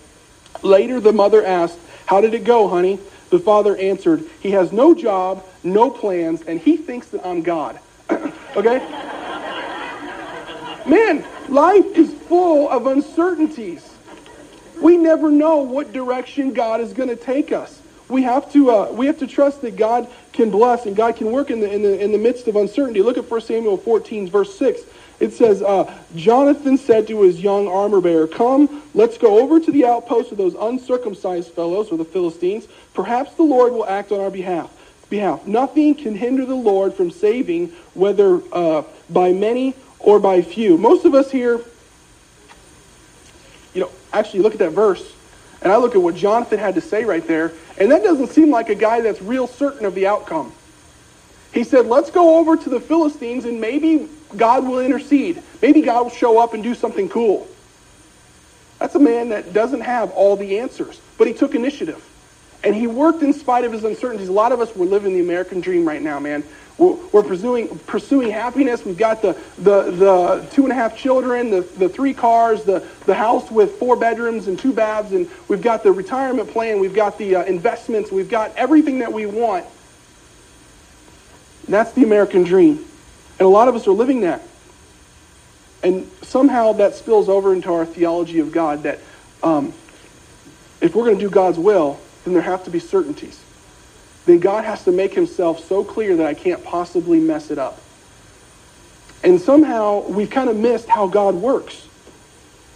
[0.62, 2.99] Later, the mother asked, How did it go, honey?
[3.31, 7.79] The father answered, He has no job, no plans, and he thinks that I'm God.
[8.57, 8.79] okay?
[10.87, 13.96] Man, life is full of uncertainties.
[14.81, 17.81] We never know what direction God is going to take us.
[18.09, 21.33] we have to uh, we have to trust that God can bless and God can
[21.33, 23.03] work in the in the in the midst of uncertainty.
[23.03, 24.83] Look at 1 Samuel 14, verse 6.
[25.19, 29.73] It says, uh, Jonathan said to his young armor bearer, Come, let's go over to
[29.73, 32.69] the outpost of those uncircumcised fellows, or the Philistines.
[32.93, 34.71] Perhaps the Lord will act on our behalf.
[35.09, 35.47] behalf.
[35.47, 40.77] Nothing can hinder the Lord from saving, whether uh, by many or by few.
[40.77, 41.62] Most of us here,
[44.18, 45.12] actually look at that verse,
[45.62, 48.50] and I look at what Jonathan had to say right there, and that doesn't seem
[48.50, 50.52] like a guy that's real certain of the outcome.
[51.52, 55.42] He said, Let's go over to the Philistines and maybe God will intercede.
[55.62, 57.48] Maybe God will show up and do something cool.
[58.79, 62.05] That's a man that doesn't have all the answers, but he took initiative.
[62.62, 64.29] And he worked in spite of his uncertainties.
[64.29, 66.44] A lot of us, we're living the American dream right now, man.
[66.79, 68.85] We're, pursuing, pursuing happiness.
[68.85, 72.87] We've got the, the, the two and a half children, the, the three cars, the,
[73.07, 76.79] the house with four bedrooms and two baths, and we've got the retirement plan.
[76.79, 78.12] We've got the uh, investments.
[78.12, 79.65] We've got everything that we want.
[81.67, 82.85] That's the American dream.
[83.39, 84.43] And a lot of us are living that.
[85.83, 89.01] And somehow that spills over into our theology of God that
[89.43, 89.73] um,
[90.83, 93.41] if we're going to do God's will, then there have to be certainties.
[94.27, 97.81] Then God has to make himself so clear that I can't possibly mess it up.
[99.23, 101.87] And somehow we've kind of missed how God works.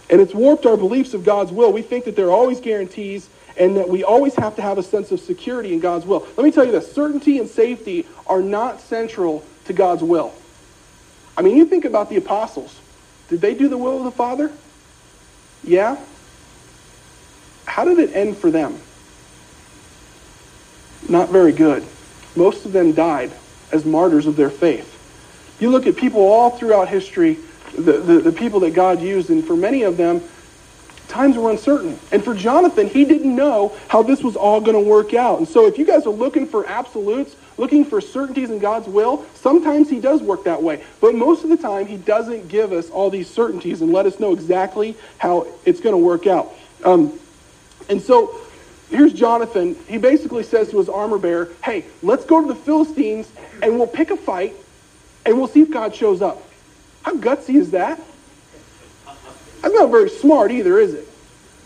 [0.09, 1.71] And it's warped our beliefs of God's will.
[1.71, 4.83] We think that there are always guarantees and that we always have to have a
[4.83, 6.25] sense of security in God's will.
[6.35, 10.33] Let me tell you this certainty and safety are not central to God's will.
[11.37, 12.77] I mean, you think about the apostles.
[13.29, 14.51] Did they do the will of the Father?
[15.63, 15.97] Yeah.
[17.65, 18.79] How did it end for them?
[21.09, 21.85] Not very good.
[22.35, 23.31] Most of them died
[23.71, 24.87] as martyrs of their faith.
[25.59, 27.37] You look at people all throughout history,
[27.75, 30.21] the, the, the people that God used, and for many of them,
[31.07, 31.99] times were uncertain.
[32.11, 35.39] And for Jonathan, he didn't know how this was all going to work out.
[35.39, 39.25] And so if you guys are looking for absolutes, looking for certainties in God's will,
[39.35, 40.83] sometimes he does work that way.
[41.01, 44.19] But most of the time, he doesn't give us all these certainties and let us
[44.19, 46.53] know exactly how it's going to work out.
[46.83, 47.19] Um,
[47.89, 48.39] and so
[48.91, 49.75] here's Jonathan.
[49.87, 53.31] He basically says to his armor bearer, hey, let's go to the Philistines
[53.63, 54.55] and we'll pick a fight
[55.25, 56.43] and we'll see if God shows up.
[57.03, 57.99] How gutsy is that?
[59.61, 61.07] That's not very smart either, is it?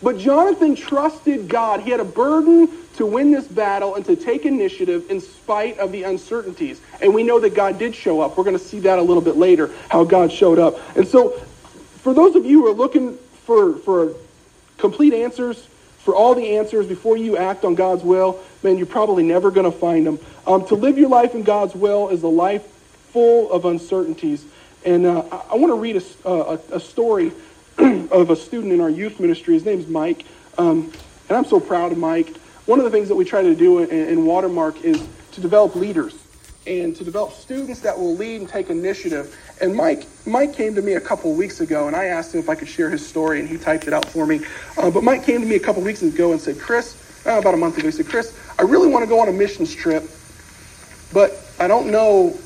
[0.02, 1.80] But Jonathan trusted God.
[1.80, 5.92] He had a burden to win this battle and to take initiative in spite of
[5.92, 6.80] the uncertainties.
[7.00, 8.36] And we know that God did show up.
[8.36, 10.78] We're going to see that a little bit later, how God showed up.
[10.96, 11.30] And so,
[12.00, 14.14] for those of you who are looking for, for
[14.78, 15.66] complete answers,
[16.06, 19.70] for all the answers before you act on God's will, man, you're probably never going
[19.70, 20.20] to find them.
[20.46, 22.64] Um, to live your life in God's will is a life
[23.10, 24.44] full of uncertainties.
[24.84, 27.32] And uh, I, I want to read a, a, a story
[27.78, 29.54] of a student in our youth ministry.
[29.54, 30.24] His name's Mike.
[30.56, 30.92] Um,
[31.28, 32.36] and I'm so proud of Mike.
[32.66, 35.74] One of the things that we try to do in, in Watermark is to develop
[35.74, 36.14] leaders
[36.66, 39.36] and to develop students that will lead and take initiative.
[39.60, 42.48] And Mike, Mike came to me a couple weeks ago, and I asked him if
[42.48, 44.40] I could share his story, and he typed it out for me.
[44.76, 47.54] Uh, but Mike came to me a couple weeks ago and said, Chris, uh, about
[47.54, 50.04] a month ago, he said, Chris, I really want to go on a missions trip,
[51.12, 52.36] but I don't know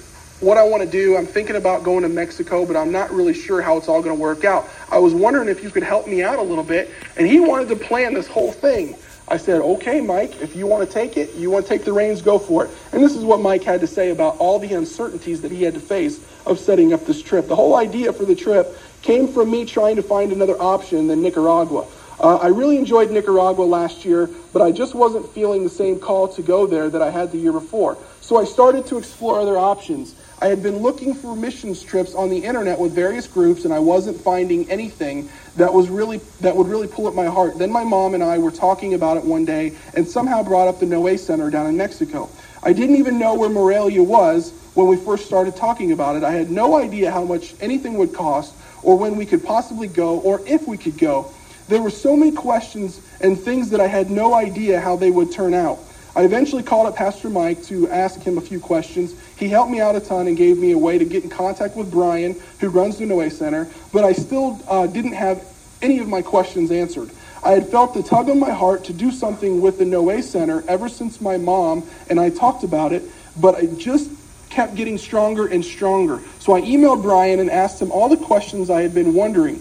[0.40, 1.16] what I want to do.
[1.16, 4.16] I'm thinking about going to Mexico, but I'm not really sure how it's all going
[4.16, 4.68] to work out.
[4.90, 6.90] I was wondering if you could help me out a little bit.
[7.18, 8.96] And he wanted to plan this whole thing.
[9.30, 11.92] I said, okay, Mike, if you want to take it, you want to take the
[11.92, 12.70] reins, go for it.
[12.92, 15.74] And this is what Mike had to say about all the uncertainties that he had
[15.74, 17.46] to face of setting up this trip.
[17.46, 21.22] The whole idea for the trip came from me trying to find another option than
[21.22, 21.86] Nicaragua.
[22.18, 26.26] Uh, I really enjoyed Nicaragua last year, but I just wasn't feeling the same call
[26.28, 27.96] to go there that I had the year before.
[28.20, 30.14] So I started to explore other options.
[30.42, 33.78] I had been looking for missions trips on the internet with various groups, and I
[33.78, 37.58] wasn't finding anything that was really that would really pull at my heart.
[37.58, 40.80] Then my mom and I were talking about it one day, and somehow brought up
[40.80, 42.30] the Noe Center down in Mexico.
[42.62, 46.24] I didn't even know where Morelia was when we first started talking about it.
[46.24, 50.20] I had no idea how much anything would cost, or when we could possibly go,
[50.20, 51.30] or if we could go.
[51.68, 55.32] There were so many questions and things that I had no idea how they would
[55.32, 55.80] turn out.
[56.16, 59.14] I eventually called up Pastor Mike to ask him a few questions.
[59.36, 61.76] He helped me out a ton and gave me a way to get in contact
[61.76, 65.44] with Brian, who runs the Noe Center, but I still uh, didn't have
[65.82, 67.10] any of my questions answered.
[67.42, 70.64] I had felt the tug on my heart to do something with the Noe Center
[70.68, 73.04] ever since my mom and I talked about it,
[73.40, 74.10] but I just
[74.50, 76.20] kept getting stronger and stronger.
[76.40, 79.56] So I emailed Brian and asked him all the questions I had been wondering.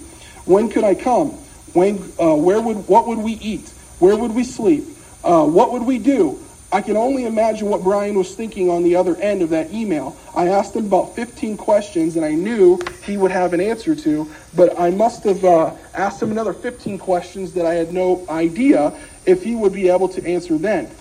[0.45, 1.30] When could I come?
[1.74, 3.70] When, uh, where would, what would we eat?
[4.00, 4.86] Where would we sleep?
[5.24, 6.39] Uh, what would we do?
[6.72, 10.15] I can only imagine what Brian was thinking on the other end of that email.
[10.36, 14.30] I asked him about 15 questions and I knew he would have an answer to,
[14.55, 18.95] but I must have uh, asked him another 15 questions that I had no idea
[19.26, 20.91] if he would be able to answer then.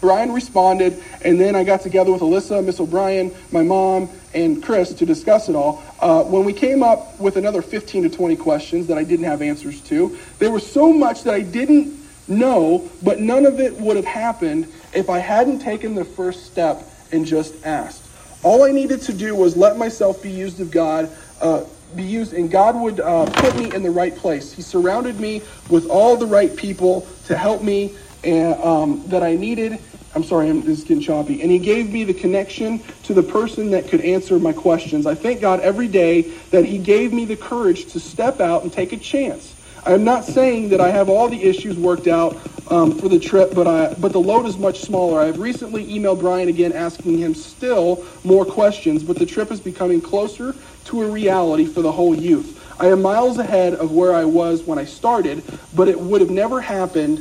[0.00, 4.94] Brian responded, and then I got together with Alyssa, Miss O'Brien, my mom, and Chris
[4.94, 5.82] to discuss it all.
[5.98, 9.42] Uh, when we came up with another 15 to 20 questions that I didn't have
[9.42, 11.99] answers to, there was so much that I didn't
[12.30, 16.82] know, but none of it would have happened if I hadn't taken the first step
[17.12, 18.06] and just asked.
[18.42, 21.10] All I needed to do was let myself be used of God,
[21.40, 21.64] uh,
[21.94, 24.52] be used, and God would uh, put me in the right place.
[24.52, 29.34] He surrounded me with all the right people to help me and, um, that I
[29.34, 29.78] needed.
[30.14, 31.42] I'm sorry, I'm just getting choppy.
[31.42, 35.06] And he gave me the connection to the person that could answer my questions.
[35.06, 38.72] I thank God every day that he gave me the courage to step out and
[38.72, 39.54] take a chance.
[39.86, 42.36] I'm not saying that I have all the issues worked out
[42.70, 45.20] um, for the trip, but I but the load is much smaller.
[45.20, 50.00] I've recently emailed Brian again asking him still more questions, but the trip is becoming
[50.00, 50.54] closer
[50.84, 52.58] to a reality for the whole youth.
[52.80, 55.42] I am miles ahead of where I was when I started,
[55.74, 57.18] but it would have never happened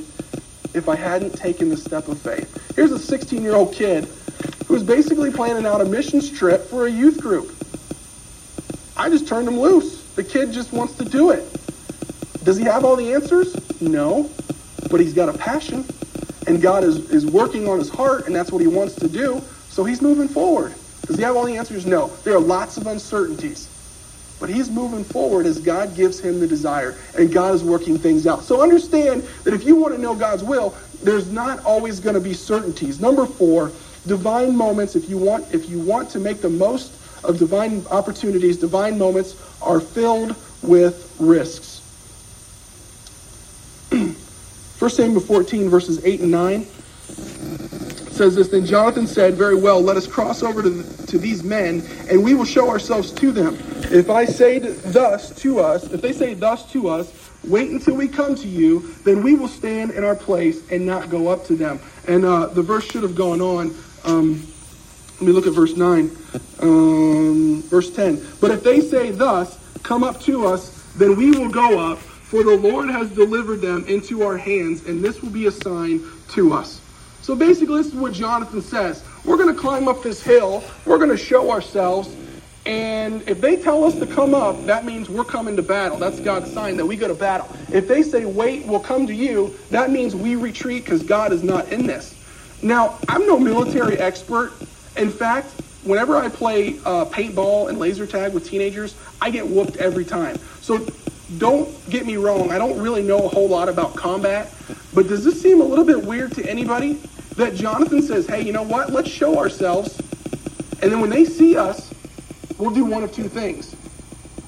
[0.74, 2.74] if I hadn't taken the step of faith.
[2.76, 4.06] Here's a 16 year old kid
[4.68, 7.56] who's basically planning out a missions trip for a youth group.
[8.96, 10.04] I just turned him loose.
[10.14, 11.46] The kid just wants to do it.
[12.44, 13.56] Does he have all the answers?
[13.82, 14.30] No.
[14.90, 15.86] But he's got a passion,
[16.48, 19.42] and God is, is working on his heart, and that's what he wants to do.
[19.68, 20.74] So he's moving forward.
[21.06, 21.86] Does he have all the answers?
[21.86, 22.08] No.
[22.24, 23.68] There are lots of uncertainties.
[24.40, 28.26] But he's moving forward as God gives him the desire, and God is working things
[28.26, 28.44] out.
[28.44, 32.22] So understand that if you want to know God's will, there's not always going to
[32.22, 33.02] be certainties.
[33.02, 33.72] Number four,
[34.08, 34.96] divine moments.
[34.96, 39.36] If you want, if you want to make the most of divine opportunities, divine moments
[39.62, 41.79] are filled with risks.
[44.80, 46.66] 1 Samuel 14, verses 8 and 9
[48.20, 51.44] says this Then Jonathan said, Very well, let us cross over to, the, to these
[51.44, 53.58] men, and we will show ourselves to them.
[53.92, 58.08] If I say thus to us, if they say thus to us, wait until we
[58.08, 61.58] come to you, then we will stand in our place and not go up to
[61.58, 61.82] them.
[62.08, 63.76] And uh, the verse should have gone on.
[64.06, 64.48] Um,
[65.16, 66.10] let me look at verse 9.
[66.62, 68.26] Um, verse 10.
[68.40, 72.00] But if they say thus, come up to us, then we will go up
[72.30, 76.04] for the Lord has delivered them into our hands, and this will be a sign
[76.30, 76.80] to us.
[77.24, 79.04] So basically, this is what Jonathan says.
[79.26, 82.16] We're going to climb up this hill, we're going to show ourselves,
[82.68, 85.98] and if they tell us to come up, that means we're coming to battle.
[85.98, 87.48] That's God's sign that we go to battle.
[87.74, 91.42] If they say, wait, we'll come to you, that means we retreat because God is
[91.42, 92.16] not in this.
[92.62, 94.54] Now, I'm no military expert.
[94.98, 95.48] In fact,
[95.84, 100.38] whenever I play uh, paintball and laser tag with teenagers, I get whooped every time.
[100.62, 100.86] So
[101.38, 104.52] don't get me wrong, I don't really know a whole lot about combat,
[104.94, 106.94] but does this seem a little bit weird to anybody?
[107.36, 108.92] That Jonathan says, hey, you know what?
[108.92, 110.00] Let's show ourselves.
[110.82, 111.94] And then when they see us,
[112.58, 113.76] we'll do one of two things.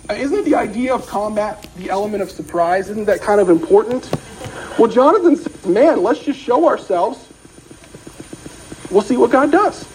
[0.09, 2.89] Uh, isn't the idea of combat the element of surprise?
[2.89, 4.09] Isn't that kind of important?
[4.77, 7.27] Well, Jonathan says, man, let's just show ourselves.
[8.89, 9.86] We'll see what God does.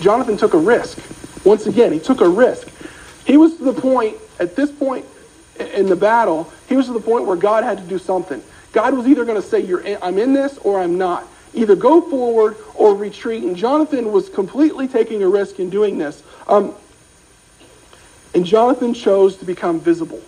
[0.00, 0.98] Jonathan took a risk.
[1.44, 2.68] Once again, he took a risk.
[3.24, 5.04] He was to the point, at this point,
[5.60, 8.42] in the battle, he was to the point where God had to do something.
[8.72, 11.26] God was either going to say, in, I'm in this or I'm not.
[11.54, 13.42] Either go forward or retreat.
[13.42, 16.22] And Jonathan was completely taking a risk in doing this.
[16.46, 16.74] Um,
[18.34, 20.20] and Jonathan chose to become visible.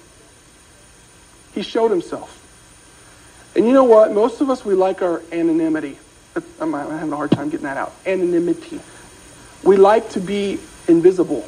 [1.54, 2.34] He showed himself.
[3.54, 4.12] And you know what?
[4.12, 5.98] Most of us, we like our anonymity.
[6.60, 7.92] I'm having a hard time getting that out.
[8.06, 8.80] Anonymity.
[9.62, 11.46] We like to be invisible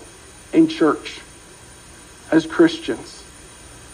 [0.53, 1.20] in church
[2.31, 3.24] as Christians.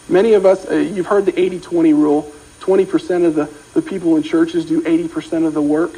[0.09, 2.33] Many of us, uh, you've heard the 80 20 rule
[2.67, 5.93] 20% of the, the people in churches do 80% of the work.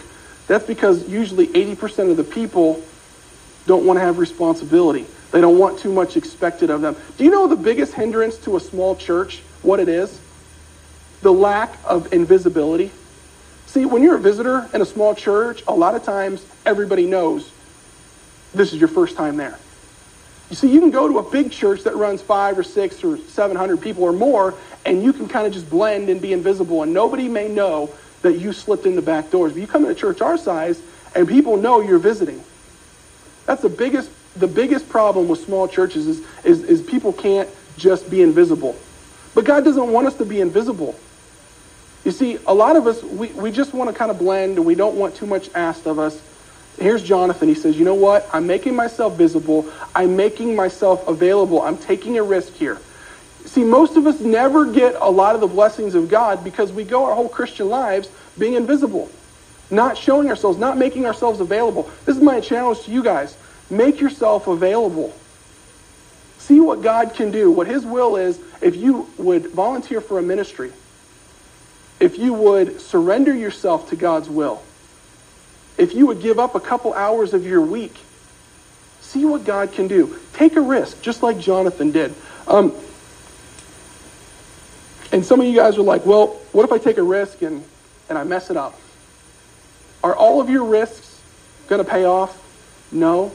[0.47, 2.83] That's because usually 80% of the people
[3.65, 5.07] don't want to have responsibility.
[5.31, 6.95] They don't want too much expected of them.
[7.17, 10.19] Do you know the biggest hindrance to a small church, what it is?
[11.21, 12.91] The lack of invisibility.
[13.65, 17.51] See, when you're a visitor in a small church, a lot of times everybody knows
[18.53, 19.57] this is your first time there.
[20.49, 23.17] You see, you can go to a big church that runs five or six or
[23.17, 26.93] 700 people or more, and you can kind of just blend and be invisible, and
[26.93, 27.91] nobody may know
[28.23, 29.53] that you slipped in the back doors.
[29.53, 30.81] But you come to a church our size,
[31.15, 32.43] and people know you're visiting.
[33.45, 38.09] That's the biggest, the biggest problem with small churches is, is, is people can't just
[38.09, 38.75] be invisible.
[39.35, 40.95] But God doesn't want us to be invisible.
[42.03, 44.65] You see, a lot of us, we, we just want to kind of blend, and
[44.65, 46.19] we don't want too much asked of us.
[46.79, 47.49] Here's Jonathan.
[47.49, 48.27] He says, You know what?
[48.31, 49.69] I'm making myself visible.
[49.93, 51.61] I'm making myself available.
[51.61, 52.77] I'm taking a risk here.
[53.45, 56.83] See, most of us never get a lot of the blessings of God because we
[56.83, 59.09] go our whole Christian lives being invisible,
[59.69, 61.89] not showing ourselves, not making ourselves available.
[62.05, 63.35] This is my challenge to you guys.
[63.69, 65.13] Make yourself available.
[66.37, 70.21] See what God can do, what His will is if you would volunteer for a
[70.21, 70.71] ministry,
[71.99, 74.61] if you would surrender yourself to God's will
[75.79, 77.95] if you would give up a couple hours of your week,
[78.99, 80.19] see what God can do.
[80.33, 82.13] Take a risk, just like Jonathan did.
[82.47, 82.75] Um,
[85.11, 87.63] and some of you guys are like, well, what if I take a risk and,
[88.09, 88.79] and I mess it up?
[90.03, 91.19] Are all of your risks
[91.67, 92.37] going to pay off?
[92.91, 93.31] No.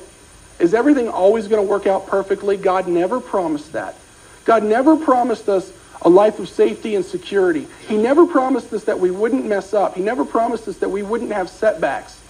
[0.61, 2.57] Is everything always going to work out perfectly?
[2.57, 3.97] God never promised that.
[4.45, 5.73] God never promised us
[6.03, 7.67] a life of safety and security.
[7.89, 9.95] He never promised us that we wouldn't mess up.
[9.95, 12.21] He never promised us that we wouldn't have setbacks.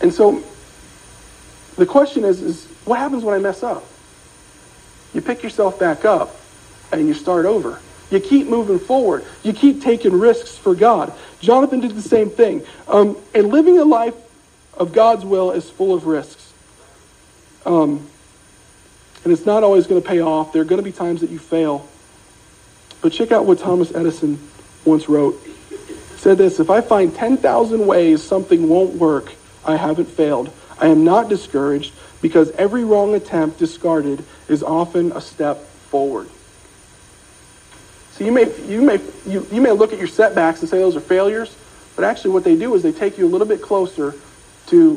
[0.00, 0.42] And so
[1.76, 3.84] the question is, is what happens when I mess up?
[5.12, 6.36] You pick yourself back up
[6.92, 7.80] and you start over.
[8.10, 9.24] You keep moving forward.
[9.42, 11.12] You keep taking risks for God.
[11.40, 12.64] Jonathan did the same thing.
[12.86, 14.14] Um, and living a life
[14.74, 16.52] of God's will is full of risks.
[17.64, 18.06] Um,
[19.24, 20.52] and it's not always going to pay off.
[20.52, 21.88] There are going to be times that you fail.
[23.00, 24.38] But check out what Thomas Edison
[24.84, 25.40] once wrote.
[25.44, 25.86] He
[26.18, 29.32] said this If I find 10,000 ways something won't work,
[29.64, 30.52] I haven't failed.
[30.78, 36.28] I am not discouraged because every wrong attempt discarded is often a step forward.
[38.12, 40.96] So you may, you may, you, you may look at your setbacks and say those
[40.96, 41.56] are failures,
[41.96, 44.14] but actually what they do is they take you a little bit closer
[44.68, 44.96] to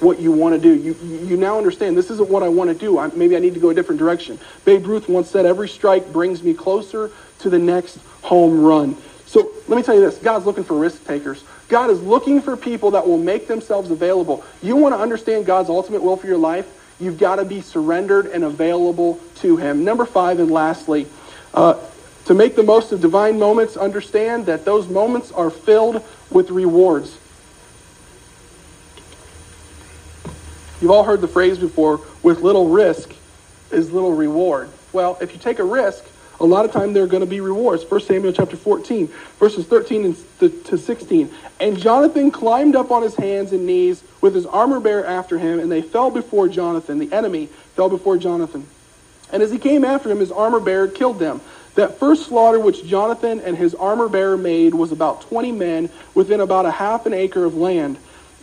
[0.00, 0.74] what you want to do.
[0.74, 0.94] You,
[1.26, 2.98] you now understand this isn't what I want to do.
[2.98, 4.38] I, maybe I need to go a different direction.
[4.64, 7.10] Babe Ruth once said, every strike brings me closer
[7.40, 8.96] to the next home run.
[9.34, 10.16] So let me tell you this.
[10.18, 11.42] God's looking for risk takers.
[11.68, 14.44] God is looking for people that will make themselves available.
[14.62, 16.68] You want to understand God's ultimate will for your life?
[17.00, 19.82] You've got to be surrendered and available to him.
[19.82, 21.08] Number five, and lastly,
[21.52, 21.80] uh,
[22.26, 27.18] to make the most of divine moments, understand that those moments are filled with rewards.
[30.80, 33.10] You've all heard the phrase before, with little risk
[33.72, 34.68] is little reward.
[34.92, 36.04] Well, if you take a risk,
[36.44, 37.84] a lot of time there are going to be rewards.
[37.90, 41.30] 1 Samuel chapter 14, verses 13 to 16.
[41.58, 45.58] And Jonathan climbed up on his hands and knees with his armor bearer after him,
[45.58, 46.98] and they fell before Jonathan.
[46.98, 48.66] The enemy fell before Jonathan.
[49.32, 51.40] And as he came after him, his armor bearer killed them.
[51.76, 56.40] That first slaughter which Jonathan and his armor bearer made was about 20 men within
[56.40, 57.96] about a half an acre of land.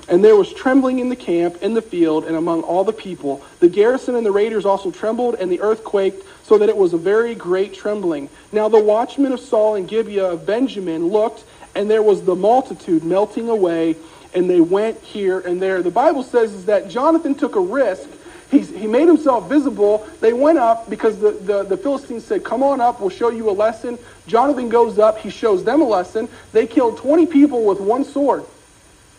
[0.09, 3.45] And there was trembling in the camp, in the field, and among all the people.
[3.59, 6.91] The garrison and the raiders also trembled, and the earth quaked, so that it was
[6.91, 8.27] a very great trembling.
[8.51, 11.45] Now the watchmen of Saul and Gibeah of Benjamin looked,
[11.75, 13.95] and there was the multitude melting away,
[14.33, 15.81] and they went here and there.
[15.81, 18.09] The Bible says is that Jonathan took a risk
[18.49, 20.05] He's, he made himself visible.
[20.19, 23.49] They went up because the, the, the Philistines said, Come on up, we'll show you
[23.49, 23.97] a lesson.
[24.27, 26.27] Jonathan goes up, he shows them a lesson.
[26.51, 28.43] They killed 20 people with one sword.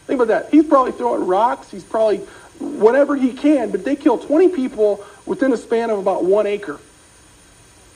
[0.07, 0.51] Think about that.
[0.51, 2.19] He's probably throwing rocks, he's probably
[2.59, 6.79] whatever he can, but they killed 20 people within a span of about one acre.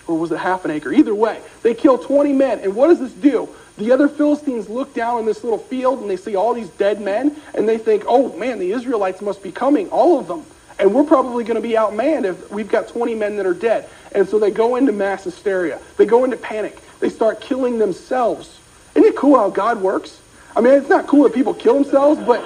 [0.07, 0.93] Or was it half an acre?
[0.93, 2.61] Either way, they kill 20 men.
[2.61, 3.49] And what does this do?
[3.77, 7.01] The other Philistines look down in this little field and they see all these dead
[7.01, 10.45] men and they think, oh man, the Israelites must be coming, all of them.
[10.79, 13.89] And we're probably going to be outmanned if we've got 20 men that are dead.
[14.15, 15.79] And so they go into mass hysteria.
[15.97, 16.79] They go into panic.
[17.01, 18.59] They start killing themselves.
[18.95, 20.21] Isn't it cool how God works?
[20.55, 22.41] I mean, it's not cool that people kill themselves, but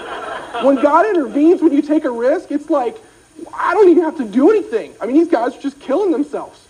[0.65, 2.97] when God intervenes when you take a risk, it's like,
[3.55, 4.95] I don't even have to do anything.
[5.01, 6.67] I mean, these guys are just killing themselves.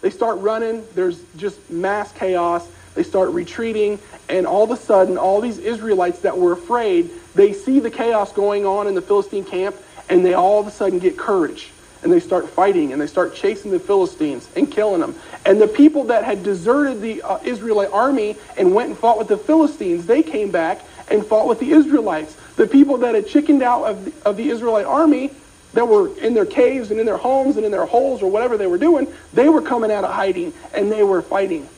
[0.00, 0.84] They start running.
[0.94, 2.66] There's just mass chaos.
[2.94, 3.98] They start retreating.
[4.28, 8.32] And all of a sudden, all these Israelites that were afraid, they see the chaos
[8.32, 9.76] going on in the Philistine camp
[10.08, 11.70] and they all of a sudden get courage
[12.02, 15.14] and they start fighting and they start chasing the Philistines and killing them.
[15.44, 19.28] And the people that had deserted the uh, Israelite army and went and fought with
[19.28, 20.80] the Philistines, they came back
[21.10, 22.34] and fought with the Israelites.
[22.56, 25.30] The people that had chickened out of the, of the Israelite army
[25.72, 28.56] that were in their caves and in their homes and in their holes or whatever
[28.56, 31.68] they were doing, they were coming out of hiding and they were fighting.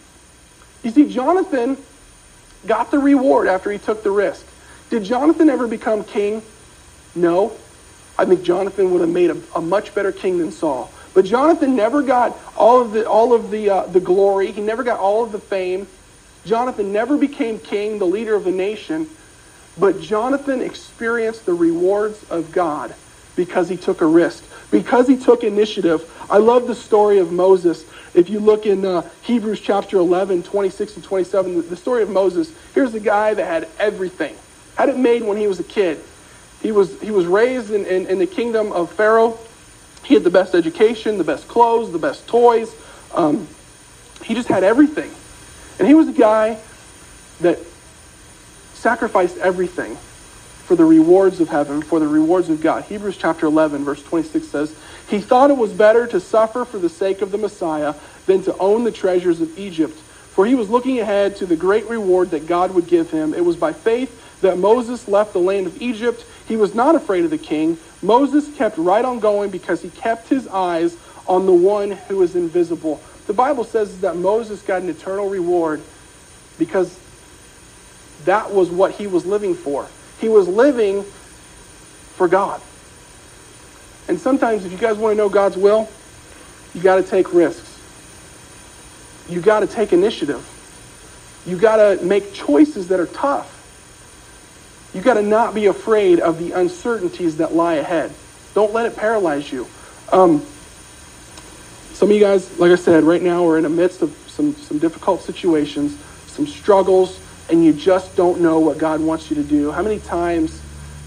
[0.82, 1.76] You see, Jonathan
[2.66, 4.44] got the reward after he took the risk.
[4.90, 6.42] Did Jonathan ever become king?
[7.14, 7.56] No.
[8.18, 10.92] I think Jonathan would have made a, a much better king than Saul.
[11.14, 14.50] But Jonathan never got all of the all of the uh, the glory.
[14.50, 15.86] He never got all of the fame.
[16.44, 19.08] Jonathan never became king, the leader of the nation.
[19.78, 22.94] But Jonathan experienced the rewards of God
[23.36, 26.10] because he took a risk, because he took initiative.
[26.28, 27.84] I love the story of Moses.
[28.14, 32.52] If you look in uh, Hebrews chapter 11, 26 and 27, the story of Moses,
[32.74, 34.36] here's a guy that had everything.
[34.76, 36.02] Had it made when he was a kid.
[36.62, 39.38] He was, he was raised in, in, in the kingdom of Pharaoh.
[40.04, 42.72] He had the best education, the best clothes, the best toys.
[43.14, 43.46] Um,
[44.24, 45.10] he just had everything.
[45.78, 46.58] And he was a guy
[47.40, 47.58] that
[48.74, 49.96] sacrificed everything
[50.72, 52.84] for the rewards of heaven, for the rewards of God.
[52.84, 54.74] Hebrews chapter 11, verse 26 says,
[55.06, 58.56] He thought it was better to suffer for the sake of the Messiah than to
[58.56, 60.02] own the treasures of Egypt.
[60.30, 63.34] For he was looking ahead to the great reward that God would give him.
[63.34, 66.24] It was by faith that Moses left the land of Egypt.
[66.46, 67.78] He was not afraid of the king.
[68.00, 70.96] Moses kept right on going because he kept his eyes
[71.26, 73.04] on the one who is invisible.
[73.26, 75.84] The Bible says that Moses got an eternal reward
[76.56, 76.98] because
[78.20, 79.92] that was what he was living for.
[80.22, 82.62] He was living for God.
[84.06, 85.88] And sometimes, if you guys want to know God's will,
[86.74, 87.68] you got to take risks.
[89.28, 90.48] You got to take initiative.
[91.44, 93.50] You got to make choices that are tough.
[94.94, 98.12] You got to not be afraid of the uncertainties that lie ahead.
[98.54, 99.66] Don't let it paralyze you.
[100.12, 100.40] Um,
[101.94, 104.54] some of you guys, like I said, right now are in the midst of some,
[104.54, 105.98] some difficult situations,
[106.28, 107.18] some struggles,
[107.48, 109.70] and you just don't know what God wants you to do.
[109.72, 110.62] How many times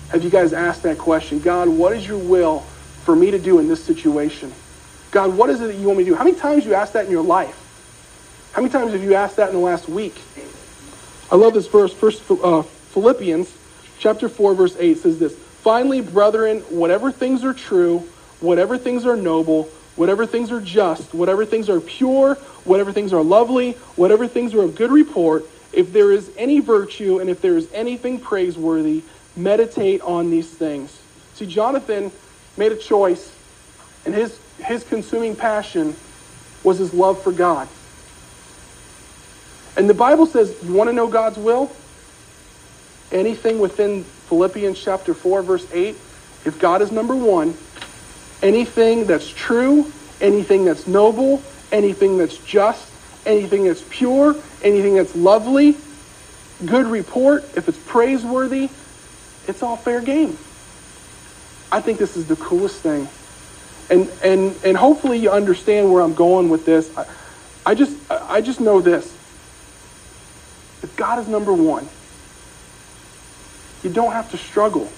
[0.09, 1.39] have you guys asked that question?
[1.39, 2.61] God, what is your will
[3.03, 4.53] for me to do in this situation?
[5.11, 6.15] God, what is it that you want me to do?
[6.15, 7.61] How many times have you asked that in your life?
[8.53, 10.19] How many times have you asked that in the last week?
[11.31, 11.93] I love this verse.
[11.93, 13.49] First, uh, Philippians
[13.99, 17.99] chapter 4, verse 8 says this Finally, brethren, whatever things are true,
[18.39, 19.63] whatever things are noble,
[19.95, 24.61] whatever things are just, whatever things are pure, whatever things are lovely, whatever things are
[24.61, 25.45] of good report,
[25.75, 29.03] if there is any virtue and if there is anything praiseworthy,
[29.35, 30.97] meditate on these things.
[31.35, 32.11] See, Jonathan
[32.57, 33.35] made a choice,
[34.05, 35.95] and his, his consuming passion
[36.63, 37.67] was his love for God.
[39.77, 41.69] And the Bible says, you want to know God's will?
[43.11, 45.95] anything within Philippians chapter 4, verse 8,
[46.45, 47.55] if God is number one,
[48.41, 52.91] anything that's true, anything that's noble, anything that's just,
[53.25, 55.77] anything that's pure, anything that's lovely,
[56.65, 58.69] good report, if it's praiseworthy,
[59.47, 60.37] it's all fair game.
[61.71, 63.07] I think this is the coolest thing.
[63.89, 66.89] And and and hopefully you understand where I'm going with this.
[66.97, 67.05] I,
[67.67, 69.13] I just I just know this.
[70.81, 71.87] If God is number one,
[73.83, 74.91] you don't have to struggle.